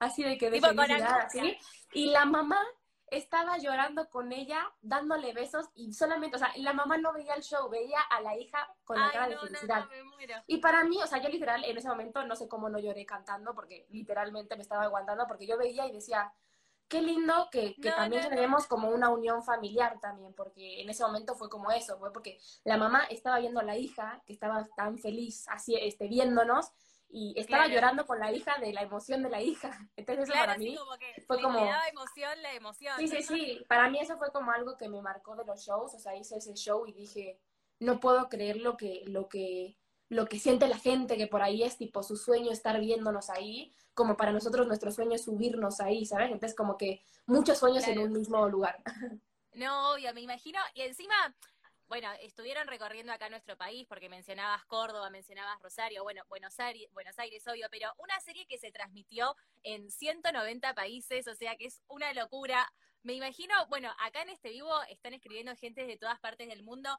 así 0.00 0.24
de 0.24 0.36
que 0.36 0.50
de 0.50 0.60
felicidad. 0.60 1.28
Y 1.92 2.10
la 2.10 2.24
mamá 2.24 2.58
estaba 3.06 3.58
llorando 3.58 4.08
con 4.10 4.32
ella, 4.32 4.68
dándole 4.80 5.32
besos 5.32 5.66
y 5.74 5.92
solamente, 5.92 6.36
o 6.36 6.38
sea, 6.40 6.50
la 6.56 6.72
mamá 6.72 6.98
no 6.98 7.12
veía 7.12 7.34
el 7.34 7.42
show, 7.42 7.68
veía 7.68 8.00
a 8.00 8.20
la 8.20 8.36
hija 8.36 8.68
con 8.84 8.98
la 8.98 9.06
Ay, 9.06 9.12
cara 9.12 9.26
no, 9.26 9.30
de 9.30 9.38
felicidad. 9.46 9.86
No, 9.88 10.04
no, 10.04 10.42
y 10.48 10.58
para 10.58 10.82
mí, 10.82 10.98
o 11.00 11.06
sea, 11.06 11.22
yo 11.22 11.28
literal 11.28 11.62
en 11.64 11.78
ese 11.78 11.88
momento 11.88 12.24
no 12.24 12.34
sé 12.34 12.48
cómo 12.48 12.68
no 12.68 12.80
lloré 12.80 13.06
cantando 13.06 13.54
porque 13.54 13.86
literalmente 13.90 14.56
me 14.56 14.62
estaba 14.62 14.84
aguantando 14.84 15.24
porque 15.28 15.46
yo 15.46 15.56
veía 15.56 15.86
y 15.86 15.92
decía, 15.92 16.32
qué 16.88 17.02
lindo 17.02 17.48
que, 17.50 17.74
que 17.80 17.90
no, 17.90 17.96
también 17.96 18.22
no, 18.24 18.28
tenemos 18.28 18.66
como 18.66 18.90
una 18.90 19.08
unión 19.08 19.42
familiar 19.42 19.98
también, 20.00 20.34
porque 20.34 20.82
en 20.82 20.90
ese 20.90 21.04
momento 21.04 21.34
fue 21.34 21.48
como 21.48 21.70
eso, 21.70 21.98
fue 21.98 22.12
porque 22.12 22.38
la 22.64 22.76
mamá 22.76 23.04
estaba 23.04 23.38
viendo 23.38 23.60
a 23.60 23.64
la 23.64 23.76
hija, 23.76 24.22
que 24.26 24.32
estaba 24.32 24.68
tan 24.76 24.98
feliz 24.98 25.46
así, 25.48 25.74
este, 25.76 26.08
viéndonos, 26.08 26.70
y 27.14 27.34
estaba 27.36 27.64
claro. 27.64 27.74
llorando 27.74 28.06
con 28.06 28.18
la 28.18 28.32
hija 28.32 28.56
de 28.58 28.72
la 28.72 28.82
emoción 28.82 29.22
de 29.22 29.28
la 29.28 29.42
hija. 29.42 29.70
Entonces 29.96 30.28
eso 30.28 30.32
para 30.32 30.56
mí 30.56 30.74
como 30.74 30.96
que 30.96 31.22
fue 31.26 31.40
como... 31.40 31.58
emoción 31.90 32.42
la 32.42 32.54
emoción. 32.54 32.98
Sí, 32.98 33.06
sí, 33.06 33.22
sí, 33.22 33.64
para 33.68 33.90
mí 33.90 33.98
eso 34.00 34.16
fue 34.16 34.32
como 34.32 34.50
algo 34.50 34.78
que 34.78 34.88
me 34.88 35.02
marcó 35.02 35.36
de 35.36 35.44
los 35.44 35.64
shows, 35.64 35.94
o 35.94 35.98
sea, 35.98 36.16
hice 36.16 36.38
ese 36.38 36.54
show 36.54 36.86
y 36.86 36.92
dije, 36.94 37.38
no 37.80 38.00
puedo 38.00 38.28
creer 38.28 38.56
lo 38.56 38.76
que, 38.76 39.02
lo 39.06 39.28
que, 39.28 39.76
lo 40.12 40.26
que 40.26 40.38
siente 40.38 40.68
la 40.68 40.76
gente, 40.76 41.16
que 41.16 41.26
por 41.26 41.40
ahí 41.40 41.62
es 41.62 41.78
tipo 41.78 42.02
su 42.02 42.18
sueño 42.18 42.52
estar 42.52 42.78
viéndonos 42.78 43.30
ahí, 43.30 43.74
como 43.94 44.14
para 44.14 44.30
nosotros 44.30 44.66
nuestro 44.66 44.92
sueño 44.92 45.14
es 45.14 45.24
subirnos 45.24 45.80
ahí, 45.80 46.04
¿sabes? 46.04 46.30
Entonces 46.30 46.54
como 46.54 46.76
que 46.76 47.02
muchos 47.24 47.58
sueños 47.58 47.82
claro. 47.82 48.02
en 48.02 48.06
un 48.08 48.12
mismo 48.12 48.46
lugar. 48.48 48.82
No, 49.54 49.92
obvio, 49.92 50.14
me 50.14 50.22
imagino. 50.22 50.58
Y 50.74 50.80
encima, 50.80 51.14
bueno, 51.86 52.08
estuvieron 52.22 52.68
recorriendo 52.68 53.12
acá 53.12 53.28
nuestro 53.28 53.56
país, 53.56 53.86
porque 53.86 54.08
mencionabas 54.08 54.64
Córdoba, 54.64 55.10
mencionabas 55.10 55.60
Rosario, 55.60 56.02
bueno, 56.02 56.22
Buenos 56.28 56.58
Aires, 56.58 56.90
Buenos 56.92 57.18
Aires, 57.18 57.46
obvio, 57.46 57.66
pero 57.70 57.92
una 57.98 58.18
serie 58.20 58.46
que 58.46 58.58
se 58.58 58.70
transmitió 58.70 59.36
en 59.62 59.90
190 59.90 60.74
países, 60.74 61.26
o 61.28 61.34
sea 61.34 61.56
que 61.56 61.66
es 61.66 61.82
una 61.88 62.12
locura. 62.14 62.70
Me 63.02 63.12
imagino, 63.12 63.54
bueno, 63.68 63.90
acá 63.98 64.22
en 64.22 64.30
este 64.30 64.50
vivo 64.50 64.72
están 64.88 65.12
escribiendo 65.12 65.54
gente 65.56 65.86
de 65.86 65.96
todas 65.96 66.18
partes 66.20 66.48
del 66.48 66.62
mundo. 66.62 66.98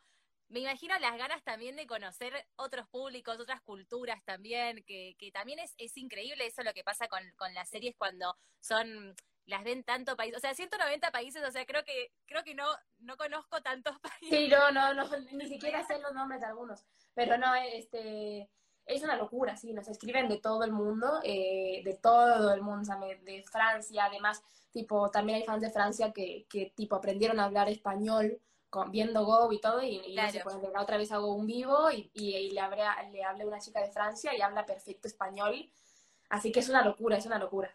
Me 0.50 0.60
imagino 0.60 0.98
las 1.00 1.18
ganas 1.18 1.44
también 1.44 1.76
de 1.76 1.88
conocer 1.88 2.34
otros 2.56 2.88
públicos, 2.90 3.40
otras 3.40 3.62
culturas 3.62 4.24
también, 4.24 4.84
que, 4.84 5.16
que 5.18 5.32
también 5.32 5.60
es, 5.60 5.74
es 5.78 5.98
increíble 5.98 6.46
eso 6.46 6.64
lo 6.64 6.74
que 6.74 6.84
pasa 6.84 7.08
con, 7.08 7.22
con 7.38 7.54
las 7.54 7.70
series 7.70 7.96
cuando 7.98 8.38
son 8.60 9.16
las 9.46 9.64
ven 9.64 9.84
tanto 9.84 10.16
países, 10.16 10.38
o 10.38 10.40
sea, 10.40 10.54
190 10.54 11.12
países, 11.12 11.44
o 11.46 11.52
sea, 11.52 11.66
creo 11.66 11.84
que 11.84 12.12
creo 12.26 12.44
que 12.44 12.56
no 12.56 12.66
no 13.00 13.18
conozco 13.18 13.62
tantos 13.62 14.00
países. 14.02 14.30
Sí, 14.30 14.48
no, 14.48 14.72
no, 14.72 14.94
no 14.94 15.10
ni 15.32 15.48
siquiera 15.48 15.84
sé 15.86 16.00
los 16.00 16.14
nombres 16.14 16.42
de 16.42 16.48
algunos, 16.48 16.86
pero 17.14 17.38
no, 17.38 17.54
este 17.56 18.50
es 18.86 19.02
una 19.02 19.16
locura, 19.16 19.56
sí, 19.56 19.74
nos 19.74 19.88
escriben 19.88 20.28
de 20.28 20.40
todo 20.40 20.64
el 20.64 20.72
mundo, 20.72 21.20
eh, 21.24 21.82
de 21.86 21.94
todo 21.96 22.54
el 22.54 22.62
mundo, 22.62 22.94
de 23.24 23.44
Francia, 23.44 24.06
además, 24.06 24.44
tipo, 24.72 25.10
también 25.10 25.38
hay 25.38 25.46
fans 25.46 25.62
de 25.62 25.72
Francia 25.72 26.12
que, 26.12 26.46
que 26.50 26.74
tipo, 26.76 26.96
aprendieron 26.96 27.40
a 27.40 27.46
hablar 27.46 27.70
español 27.70 28.42
con, 28.74 28.90
viendo 28.92 29.24
Go 29.24 29.54
y 29.54 29.62
todo, 29.62 29.84
y, 29.84 29.98
y 29.98 30.14
claro. 30.14 30.28
no 30.28 30.34
sé, 30.34 30.40
pues, 30.40 30.74
la 30.74 30.82
otra 30.82 30.98
vez 30.98 31.12
hago 31.12 31.32
un 31.36 31.46
vivo 31.46 31.92
y, 31.92 32.10
y, 32.16 32.36
y 32.36 32.50
le, 32.50 32.60
hablé, 32.60 32.84
le 33.12 33.24
hablé 33.24 33.44
a 33.44 33.48
una 33.48 33.60
chica 33.60 33.80
de 33.82 33.92
Francia 33.92 34.36
y 34.36 34.42
habla 34.42 34.66
perfecto 34.66 35.08
español, 35.08 35.72
así 36.30 36.52
que 36.52 36.60
es 36.62 36.70
una 36.70 36.84
locura, 36.84 37.18
es 37.18 37.26
una 37.28 37.38
locura. 37.38 37.70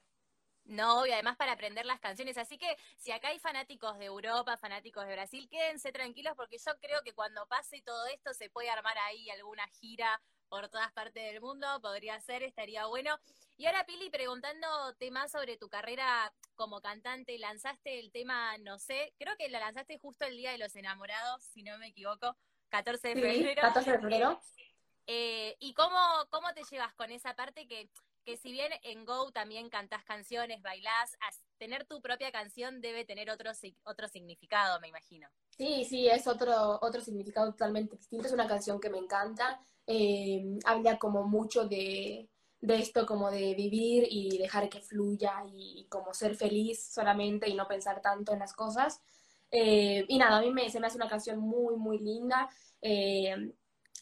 No, 0.64 1.06
y 1.06 1.12
además 1.12 1.36
para 1.36 1.52
aprender 1.52 1.86
las 1.86 2.00
canciones. 2.00 2.36
Así 2.36 2.58
que 2.58 2.76
si 2.96 3.10
acá 3.10 3.28
hay 3.28 3.38
fanáticos 3.38 3.96
de 3.98 4.04
Europa, 4.06 4.58
fanáticos 4.58 5.06
de 5.06 5.14
Brasil, 5.14 5.48
quédense 5.48 5.92
tranquilos 5.92 6.34
porque 6.36 6.58
yo 6.58 6.72
creo 6.78 7.00
que 7.02 7.14
cuando 7.14 7.46
pase 7.46 7.80
todo 7.80 8.06
esto 8.08 8.34
se 8.34 8.50
puede 8.50 8.68
armar 8.68 8.98
ahí 8.98 9.30
alguna 9.30 9.66
gira 9.80 10.20
por 10.48 10.68
todas 10.68 10.92
partes 10.92 11.24
del 11.24 11.40
mundo, 11.40 11.66
podría 11.80 12.20
ser, 12.20 12.42
estaría 12.42 12.86
bueno. 12.86 13.18
Y 13.56 13.66
ahora, 13.66 13.84
Pili, 13.84 14.10
preguntándote 14.10 15.10
más 15.10 15.32
sobre 15.32 15.56
tu 15.56 15.68
carrera 15.68 16.32
como 16.54 16.80
cantante, 16.80 17.38
lanzaste 17.38 17.98
el 17.98 18.12
tema, 18.12 18.56
no 18.58 18.78
sé, 18.78 19.12
creo 19.18 19.36
que 19.36 19.48
lo 19.48 19.58
lanzaste 19.58 19.98
justo 19.98 20.24
el 20.24 20.36
Día 20.36 20.52
de 20.52 20.58
los 20.58 20.76
Enamorados, 20.76 21.42
si 21.42 21.62
no 21.62 21.76
me 21.78 21.88
equivoco, 21.88 22.36
14 22.68 23.08
de 23.08 23.14
febrero. 23.14 23.48
Sí, 23.48 23.54
14 23.56 23.92
de 23.92 23.98
febrero. 23.98 24.40
Eh, 25.06 25.56
¿Y 25.58 25.72
cómo, 25.74 25.98
cómo 26.30 26.52
te 26.52 26.62
llevas 26.70 26.94
con 26.94 27.10
esa 27.10 27.34
parte 27.34 27.66
que 27.66 27.88
que 28.28 28.36
si 28.36 28.52
bien 28.52 28.70
en 28.82 29.06
Go 29.06 29.32
también 29.32 29.70
cantás 29.70 30.04
canciones, 30.04 30.60
bailás, 30.60 31.16
tener 31.56 31.86
tu 31.86 32.02
propia 32.02 32.30
canción 32.30 32.82
debe 32.82 33.06
tener 33.06 33.30
otro, 33.30 33.50
otro 33.84 34.06
significado, 34.06 34.78
me 34.80 34.88
imagino. 34.88 35.26
Sí, 35.56 35.86
sí, 35.86 36.08
es 36.08 36.26
otro, 36.26 36.78
otro 36.82 37.00
significado 37.00 37.52
totalmente 37.52 37.96
distinto. 37.96 38.26
Es 38.26 38.34
una 38.34 38.46
canción 38.46 38.80
que 38.80 38.90
me 38.90 38.98
encanta. 38.98 39.58
Eh, 39.86 40.58
habla 40.66 40.98
como 40.98 41.26
mucho 41.26 41.66
de, 41.66 42.28
de, 42.60 42.76
esto, 42.76 43.06
como 43.06 43.30
de 43.30 43.54
vivir 43.54 44.06
y 44.10 44.36
dejar 44.36 44.68
que 44.68 44.82
fluya 44.82 45.42
y, 45.50 45.86
como 45.88 46.12
ser 46.12 46.36
feliz 46.36 46.92
solamente 46.92 47.48
y 47.48 47.54
no 47.54 47.66
pensar 47.66 48.02
tanto 48.02 48.34
en 48.34 48.40
las 48.40 48.52
cosas. 48.52 49.00
Eh, 49.50 50.04
y 50.06 50.18
nada, 50.18 50.36
a 50.36 50.42
mí 50.42 50.50
me, 50.50 50.68
se 50.68 50.80
me 50.80 50.86
hace 50.86 50.98
una 50.98 51.08
canción 51.08 51.40
muy, 51.40 51.76
muy 51.76 51.98
linda. 51.98 52.46
Eh, 52.82 53.54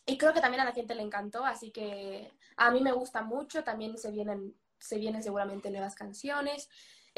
y 0.05 0.19
creo 0.19 0.33
que 0.33 0.41
también 0.41 0.63
a 0.63 0.65
la 0.65 0.73
gente 0.73 0.97
le 0.97 1.03
encantó, 1.03 1.45
así 1.45 1.71
que 1.71 2.33
a 2.57 2.71
mí 2.71 2.81
me 2.81 2.93
gusta 2.93 3.23
mucho, 3.23 3.65
también 3.65 3.97
se 3.99 4.11
vienen, 4.11 4.55
se 4.79 4.99
vienen 4.99 5.23
seguramente 5.23 5.71
nuevas 5.71 5.95
canciones. 5.95 6.69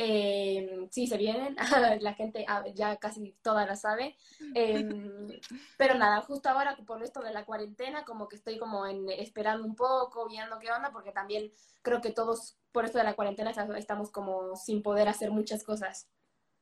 Eh, 0.00 0.87
sí, 0.92 1.09
se 1.09 1.16
vienen, 1.16 1.57
la 2.00 2.14
gente 2.14 2.45
ah, 2.47 2.64
ya 2.73 2.97
casi 2.99 3.37
toda 3.42 3.66
la 3.66 3.75
sabe. 3.75 4.16
Eh, 4.54 4.87
pero 5.76 5.95
nada, 5.95 6.21
justo 6.23 6.49
ahora 6.49 6.76
por 6.87 7.02
esto 7.02 7.21
de 7.21 7.33
la 7.33 7.45
cuarentena, 7.45 8.04
como 8.04 8.28
que 8.28 8.37
estoy 8.37 8.59
como 8.59 8.87
en, 8.87 9.09
esperando 9.11 9.64
un 9.64 9.75
poco, 9.75 10.28
viendo 10.28 10.59
qué 10.61 10.71
onda, 10.71 10.92
porque 10.92 11.11
también 11.11 11.52
creo 11.83 12.00
que 12.00 12.12
todos 12.12 12.57
por 12.71 12.85
esto 12.85 12.99
de 12.99 13.04
la 13.04 13.16
cuarentena 13.16 13.50
estamos 13.76 14.12
como 14.12 14.54
sin 14.54 14.83
poder 14.83 15.09
hacer 15.09 15.33
muchas 15.33 15.64
cosas. 15.64 16.09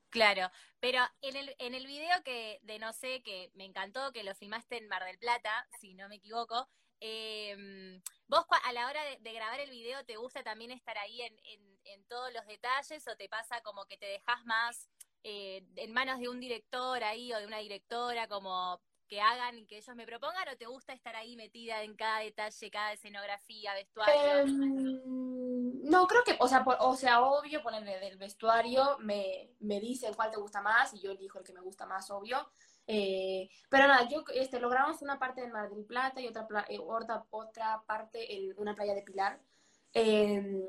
Claro, 0.09 0.50
pero 0.80 1.00
en 1.21 1.37
el, 1.37 1.54
en 1.59 1.75
el 1.75 1.87
video 1.87 2.23
que 2.25 2.59
de 2.62 2.78
no 2.78 2.95
sé, 2.95 3.23
que 3.23 3.50
me 3.54 3.66
encantó, 3.66 4.12
que 4.12 4.25
lo 4.25 4.35
filmaste 4.35 4.78
en 4.78 4.88
Mar 4.88 5.04
del 5.04 5.18
Plata, 5.18 5.68
si 5.78 5.92
no 5.92 6.09
me 6.09 6.14
equivoco, 6.14 6.71
eh, 7.00 8.00
vos 8.28 8.44
a 8.64 8.72
la 8.72 8.88
hora 8.88 9.00
de, 9.20 9.32
grabar 9.32 9.60
el 9.60 9.70
video, 9.70 10.04
¿te 10.04 10.16
gusta 10.16 10.42
también 10.42 10.70
estar 10.70 10.96
ahí 10.98 11.22
en, 11.22 11.36
en, 11.84 12.04
todos 12.08 12.32
los 12.32 12.46
detalles 12.46 13.06
o 13.08 13.16
te 13.16 13.28
pasa 13.28 13.60
como 13.62 13.84
que 13.86 13.96
te 13.96 14.06
dejas 14.06 14.44
más 14.44 14.88
eh, 15.24 15.64
en 15.76 15.92
manos 15.92 16.20
de 16.20 16.28
un 16.28 16.38
director 16.38 17.02
ahí 17.02 17.32
o 17.32 17.38
de 17.38 17.46
una 17.46 17.58
directora 17.58 18.28
como 18.28 18.80
que 19.08 19.20
hagan 19.20 19.58
y 19.58 19.66
que 19.66 19.78
ellos 19.78 19.96
me 19.96 20.06
propongan 20.06 20.48
o 20.48 20.56
te 20.56 20.66
gusta 20.66 20.92
estar 20.92 21.14
ahí 21.16 21.36
metida 21.36 21.82
en 21.82 21.96
cada 21.96 22.20
detalle, 22.20 22.70
cada 22.70 22.92
escenografía, 22.92 23.74
vestuario? 23.74 24.14
Eh, 24.14 24.44
No, 24.46 26.06
creo 26.06 26.24
que, 26.24 26.36
o 26.40 26.48
sea, 26.48 26.64
o 26.80 26.96
sea, 26.96 27.22
obvio, 27.22 27.62
ponerle 27.62 27.98
del 28.00 28.18
vestuario, 28.18 28.98
me, 28.98 29.50
me 29.60 29.80
dicen 29.80 30.14
cuál 30.14 30.30
te 30.30 30.38
gusta 30.38 30.60
más 30.60 30.92
y 30.94 31.00
yo 31.00 31.12
elijo 31.12 31.38
el 31.38 31.44
que 31.44 31.52
me 31.52 31.60
gusta 31.60 31.86
más, 31.86 32.10
obvio. 32.10 32.50
Eh, 32.87 33.49
pero 33.69 33.88
nada, 33.88 34.09
yo 34.09 34.25
este, 34.35 34.61
logramos 34.61 35.02
una 35.02 35.19
parte 35.19 35.43
en 35.43 35.52
Mar 35.52 35.71
del 35.71 35.85
Plata 35.85 36.21
y 36.21 36.28
otra, 36.28 36.47
eh, 36.69 36.78
otra, 36.81 37.25
otra 37.31 37.83
parte 37.87 38.37
en 38.37 38.55
una 38.59 38.75
playa 38.75 38.95
de 38.95 39.02
Pilar. 39.02 39.40
Em, 39.93 40.62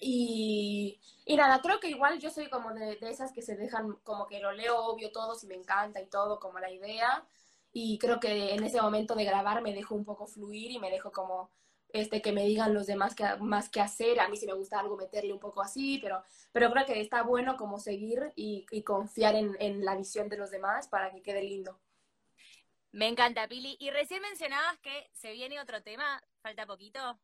y, 0.00 1.00
y, 1.26 1.36
nada, 1.36 1.60
creo 1.60 1.80
que 1.80 1.90
igual 1.90 2.18
yo 2.18 2.30
soy 2.30 2.48
como 2.48 2.72
de, 2.72 2.96
de, 2.96 3.10
esas 3.10 3.32
que 3.32 3.42
se 3.42 3.56
dejan, 3.56 3.96
como 4.04 4.26
que 4.26 4.40
lo 4.40 4.52
leo 4.52 4.78
obvio 4.78 5.12
todo, 5.12 5.34
si 5.34 5.46
me 5.46 5.54
encanta 5.54 6.00
y 6.00 6.06
todo, 6.08 6.40
como 6.40 6.58
la 6.58 6.70
idea. 6.70 7.26
Y 7.72 7.98
creo 7.98 8.18
que 8.20 8.54
en 8.54 8.64
ese 8.64 8.80
momento 8.80 9.14
de 9.14 9.24
grabar 9.24 9.62
me 9.62 9.74
dejo 9.74 9.94
un 9.94 10.04
poco 10.04 10.26
fluir 10.26 10.70
y 10.72 10.78
me 10.78 10.90
dejo 10.90 11.12
como 11.12 11.50
este, 11.92 12.22
que 12.22 12.32
me 12.32 12.44
digan 12.44 12.74
los 12.74 12.86
demás 12.86 13.14
que, 13.14 13.24
más 13.40 13.68
que 13.68 13.80
hacer. 13.80 14.20
A 14.20 14.28
mí 14.28 14.36
si 14.36 14.46
me 14.46 14.54
gusta 14.54 14.80
algo 14.80 14.96
meterle 14.96 15.32
un 15.32 15.40
poco 15.40 15.62
así, 15.62 15.98
pero, 16.02 16.22
pero 16.52 16.70
creo 16.70 16.86
que 16.86 17.00
está 17.00 17.22
bueno 17.22 17.56
como 17.56 17.78
seguir 17.78 18.32
y, 18.36 18.66
y 18.70 18.82
confiar 18.82 19.34
en, 19.34 19.56
en, 19.60 19.84
la 19.84 19.96
visión 19.96 20.28
de 20.28 20.36
los 20.36 20.50
demás 20.50 20.88
para 20.88 21.10
que 21.10 21.22
quede 21.22 21.42
lindo. 21.42 21.78
Me 22.92 23.08
encanta, 23.08 23.46
Pili. 23.46 23.76
Y 23.78 23.90
recién 23.90 24.22
mencionabas 24.22 24.78
que 24.78 25.10
se 25.12 25.32
viene 25.32 25.60
otro 25.60 25.82
tema, 25.82 26.22
¿falta 26.42 26.66
poquito? 26.66 27.18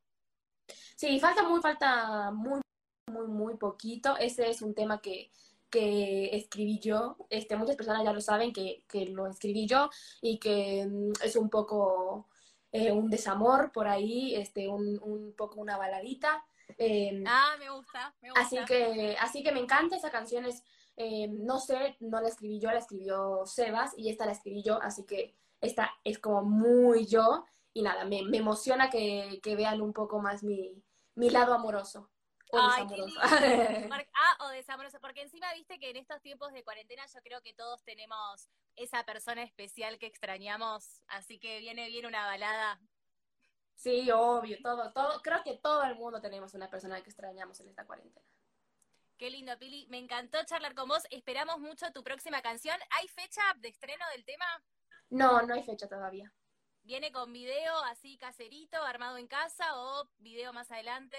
Sí, 0.97 1.19
falta 1.21 1.43
muy, 1.43 1.61
falta 1.61 2.31
muy, 2.31 2.61
muy, 3.11 3.27
muy 3.27 3.57
poquito. 3.57 4.17
Ese 4.17 4.49
es 4.49 4.63
un 4.63 4.75
tema 4.75 5.01
que, 5.01 5.31
que 5.71 6.37
escribí 6.37 6.79
yo. 6.79 7.17
Este, 7.31 7.57
muchas 7.57 7.77
personas 7.77 8.05
ya 8.05 8.13
lo 8.13 8.21
saben 8.21 8.53
que, 8.53 8.85
que 8.89 9.07
lo 9.07 9.27
escribí 9.27 9.67
yo 9.67 9.91
y 10.21 10.39
que 10.39 10.87
mm, 10.87 11.13
es 11.23 11.37
un 11.37 11.51
poco 11.51 12.29
eh, 12.77 12.93
un 12.93 13.11
desamor 13.11 13.73
por 13.73 13.89
ahí, 13.89 14.35
este, 14.35 14.69
un, 14.69 15.01
un 15.03 15.35
poco 15.37 15.61
una 15.61 15.77
baladita. 15.77 16.45
Eh, 16.79 17.23
ah, 17.27 17.55
me 17.59 17.71
gusta, 17.71 18.15
me 18.21 18.31
gusta. 18.31 18.45
Así 18.45 18.59
que, 18.67 19.17
así 19.21 19.43
que 19.43 19.53
me 19.53 19.61
encanta 19.61 19.97
esa 19.97 20.11
canción. 20.11 20.45
Es, 20.45 20.63
eh, 20.97 21.29
no 21.29 21.59
sé, 21.59 21.97
no 22.01 22.21
la 22.21 22.29
escribí 22.29 22.59
yo, 22.59 22.71
la 22.71 22.79
escribió 22.79 23.45
Sebas 23.47 23.93
y 23.97 24.09
esta 24.09 24.27
la 24.27 24.33
escribí 24.33 24.63
yo, 24.63 24.81
así 24.83 25.05
que 25.05 25.35
esta 25.61 25.91
es 26.05 26.19
como 26.19 26.43
muy 26.43 27.07
yo. 27.07 27.45
Y 27.73 27.83
nada, 27.83 28.05
me, 28.05 28.23
me 28.23 28.39
emociona 28.39 28.89
que, 28.89 29.39
que, 29.43 29.55
vean 29.55 29.83
un 29.83 29.93
poco 29.93 30.21
más 30.21 30.43
mi, 30.43 30.83
mi 31.15 31.29
lado 31.29 31.53
amoroso. 31.53 32.11
O 32.53 32.59
Ay, 32.59 32.87
ah, 34.15 34.37
o 34.47 34.49
desamoroso, 34.51 35.01
porque 35.01 35.23
encima 35.23 35.53
viste 35.55 35.79
que 35.81 35.91
en 35.91 35.97
estos 35.97 36.23
tiempos 36.23 36.53
de 36.53 36.63
cuarentena 36.63 37.05
yo 37.07 37.21
creo 37.23 37.43
que 37.43 37.55
todos 37.55 37.83
tenemos 37.83 38.49
esa 38.77 39.05
persona 39.05 39.43
especial 39.43 39.99
que 39.99 40.07
extrañamos, 40.07 41.03
así 41.09 41.39
que 41.41 41.59
viene 41.59 41.89
bien 41.89 42.07
una 42.07 42.25
balada. 42.25 42.81
Sí, 43.75 44.11
obvio, 44.11 44.59
todo, 44.63 44.93
todo, 44.93 45.21
creo 45.23 45.43
que 45.43 45.59
todo 45.59 45.83
el 45.85 45.97
mundo 45.97 46.21
tenemos 46.21 46.55
una 46.55 46.71
persona 46.71 47.03
que 47.03 47.11
extrañamos 47.11 47.59
en 47.61 47.69
esta 47.69 47.85
cuarentena. 47.85 48.27
Qué 49.19 49.31
lindo, 49.31 49.59
Pili. 49.59 49.87
Me 49.89 49.99
encantó 49.99 50.45
charlar 50.45 50.75
con 50.75 50.89
vos. 50.89 51.03
Esperamos 51.11 51.59
mucho 51.59 51.91
tu 51.93 52.05
próxima 52.05 52.43
canción. 52.43 52.77
¿Hay 52.91 53.09
fecha 53.09 53.41
de 53.57 53.69
estreno 53.69 54.05
del 54.13 54.27
tema? 54.27 54.45
No, 55.09 55.41
no 55.43 55.55
hay 55.55 55.63
fecha 55.63 55.89
todavía. 55.89 56.31
¿Viene 56.83 57.11
con 57.11 57.33
video 57.33 57.77
así 57.85 58.19
caserito, 58.19 58.83
armado 58.83 59.17
en 59.17 59.27
casa 59.27 59.65
o 59.77 60.09
video 60.19 60.53
más 60.53 60.71
adelante? 60.71 61.17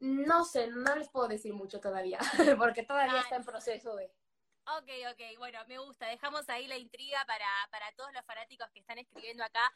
No 0.00 0.44
sé, 0.44 0.68
no 0.68 0.96
les 0.96 1.08
puedo 1.08 1.28
decir 1.28 1.54
mucho 1.54 1.80
todavía, 1.80 2.18
porque 2.58 2.82
todavía 2.82 3.20
está 3.20 3.36
en 3.36 3.44
proceso 3.44 3.94
de... 3.96 4.12
Ok, 4.66 4.90
ok, 5.12 5.38
bueno, 5.38 5.58
me 5.66 5.78
gusta. 5.78 6.06
Dejamos 6.06 6.48
ahí 6.48 6.66
la 6.66 6.78
intriga 6.78 7.24
para, 7.26 7.46
para 7.70 7.92
todos 7.92 8.12
los 8.12 8.24
fanáticos 8.24 8.70
que 8.72 8.80
están 8.80 8.98
escribiendo 8.98 9.44
acá. 9.44 9.74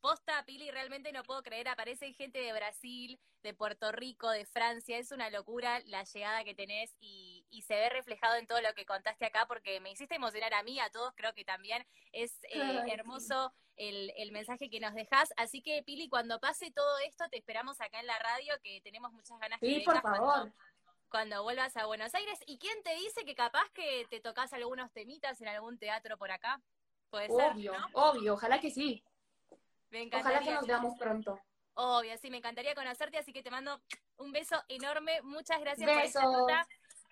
Posta, 0.00 0.44
Pili, 0.44 0.70
realmente 0.70 1.12
no 1.12 1.24
puedo 1.24 1.42
creer, 1.42 1.68
aparece 1.68 2.12
gente 2.12 2.38
de 2.38 2.52
Brasil, 2.52 3.20
de 3.42 3.54
Puerto 3.54 3.90
Rico, 3.90 4.30
de 4.30 4.46
Francia, 4.46 4.96
es 4.96 5.10
una 5.10 5.28
locura 5.30 5.80
la 5.86 6.04
llegada 6.04 6.44
que 6.44 6.54
tenés 6.54 6.94
y, 7.00 7.44
y 7.50 7.62
se 7.62 7.74
ve 7.74 7.88
reflejado 7.90 8.36
en 8.36 8.46
todo 8.46 8.60
lo 8.60 8.72
que 8.74 8.86
contaste 8.86 9.26
acá 9.26 9.46
porque 9.48 9.80
me 9.80 9.90
hiciste 9.90 10.14
emocionar 10.14 10.54
a 10.54 10.62
mí, 10.62 10.78
a 10.78 10.90
todos 10.90 11.12
creo 11.16 11.34
que 11.34 11.44
también 11.44 11.84
es 12.12 12.38
eh, 12.44 12.52
hermoso 12.92 13.52
el, 13.78 14.12
el, 14.16 14.32
mensaje 14.32 14.68
que 14.68 14.80
nos 14.80 14.94
dejas, 14.94 15.32
así 15.36 15.62
que 15.62 15.82
Pili, 15.82 16.08
cuando 16.08 16.40
pase 16.40 16.70
todo 16.70 16.98
esto 17.06 17.24
te 17.30 17.38
esperamos 17.38 17.80
acá 17.80 18.00
en 18.00 18.06
la 18.06 18.18
radio 18.18 18.54
que 18.62 18.80
tenemos 18.82 19.12
muchas 19.12 19.38
ganas 19.38 19.60
sí, 19.60 19.80
por 19.84 20.00
favor. 20.02 20.18
Cuando, 20.18 20.54
cuando 21.08 21.42
vuelvas 21.42 21.76
a 21.76 21.86
Buenos 21.86 22.14
Aires. 22.14 22.38
¿Y 22.46 22.58
quién 22.58 22.82
te 22.82 22.94
dice 22.94 23.24
que 23.24 23.34
capaz 23.34 23.68
que 23.72 24.06
te 24.10 24.20
tocas 24.20 24.52
algunos 24.52 24.92
temitas 24.92 25.40
en 25.40 25.48
algún 25.48 25.78
teatro 25.78 26.18
por 26.18 26.30
acá? 26.30 26.60
Puede 27.10 27.28
obvio, 27.30 27.72
ser, 27.72 27.80
¿no? 27.80 27.86
obvio, 27.94 28.34
ojalá 28.34 28.60
que 28.60 28.70
sí. 28.70 29.02
Me 29.90 30.06
Ojalá 30.12 30.40
que 30.40 30.52
nos 30.52 30.66
veamos 30.66 30.98
pronto. 30.98 31.40
Obvio, 31.74 32.18
sí, 32.18 32.30
me 32.30 32.38
encantaría 32.38 32.74
conocerte, 32.74 33.16
así 33.16 33.32
que 33.32 33.42
te 33.42 33.50
mando 33.50 33.80
un 34.18 34.32
beso 34.32 34.62
enorme. 34.68 35.22
Muchas 35.22 35.60
gracias 35.60 35.90
por 35.90 36.02
esta 36.02 36.22
nota. 36.24 36.68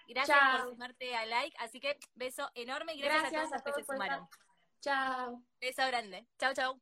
Gracias 0.09 0.39
Chao. 0.39 0.59
por 0.59 0.71
sumarte 0.73 1.17
a 1.17 1.25
like. 1.25 1.57
Así 1.59 1.81
que 1.81 1.99
beso 2.15 2.51
enorme 2.55 2.95
y 2.95 3.01
gracias, 3.01 3.33
gracias 3.33 3.53
a 3.53 3.63
todos 3.63 3.65
los 3.65 3.77
que 3.77 3.83
se 3.83 3.93
sumaron. 3.93 4.29
Chao. 4.81 5.43
Beso 5.61 5.87
grande. 5.87 6.27
Chao, 6.39 6.55
chao. 6.55 6.81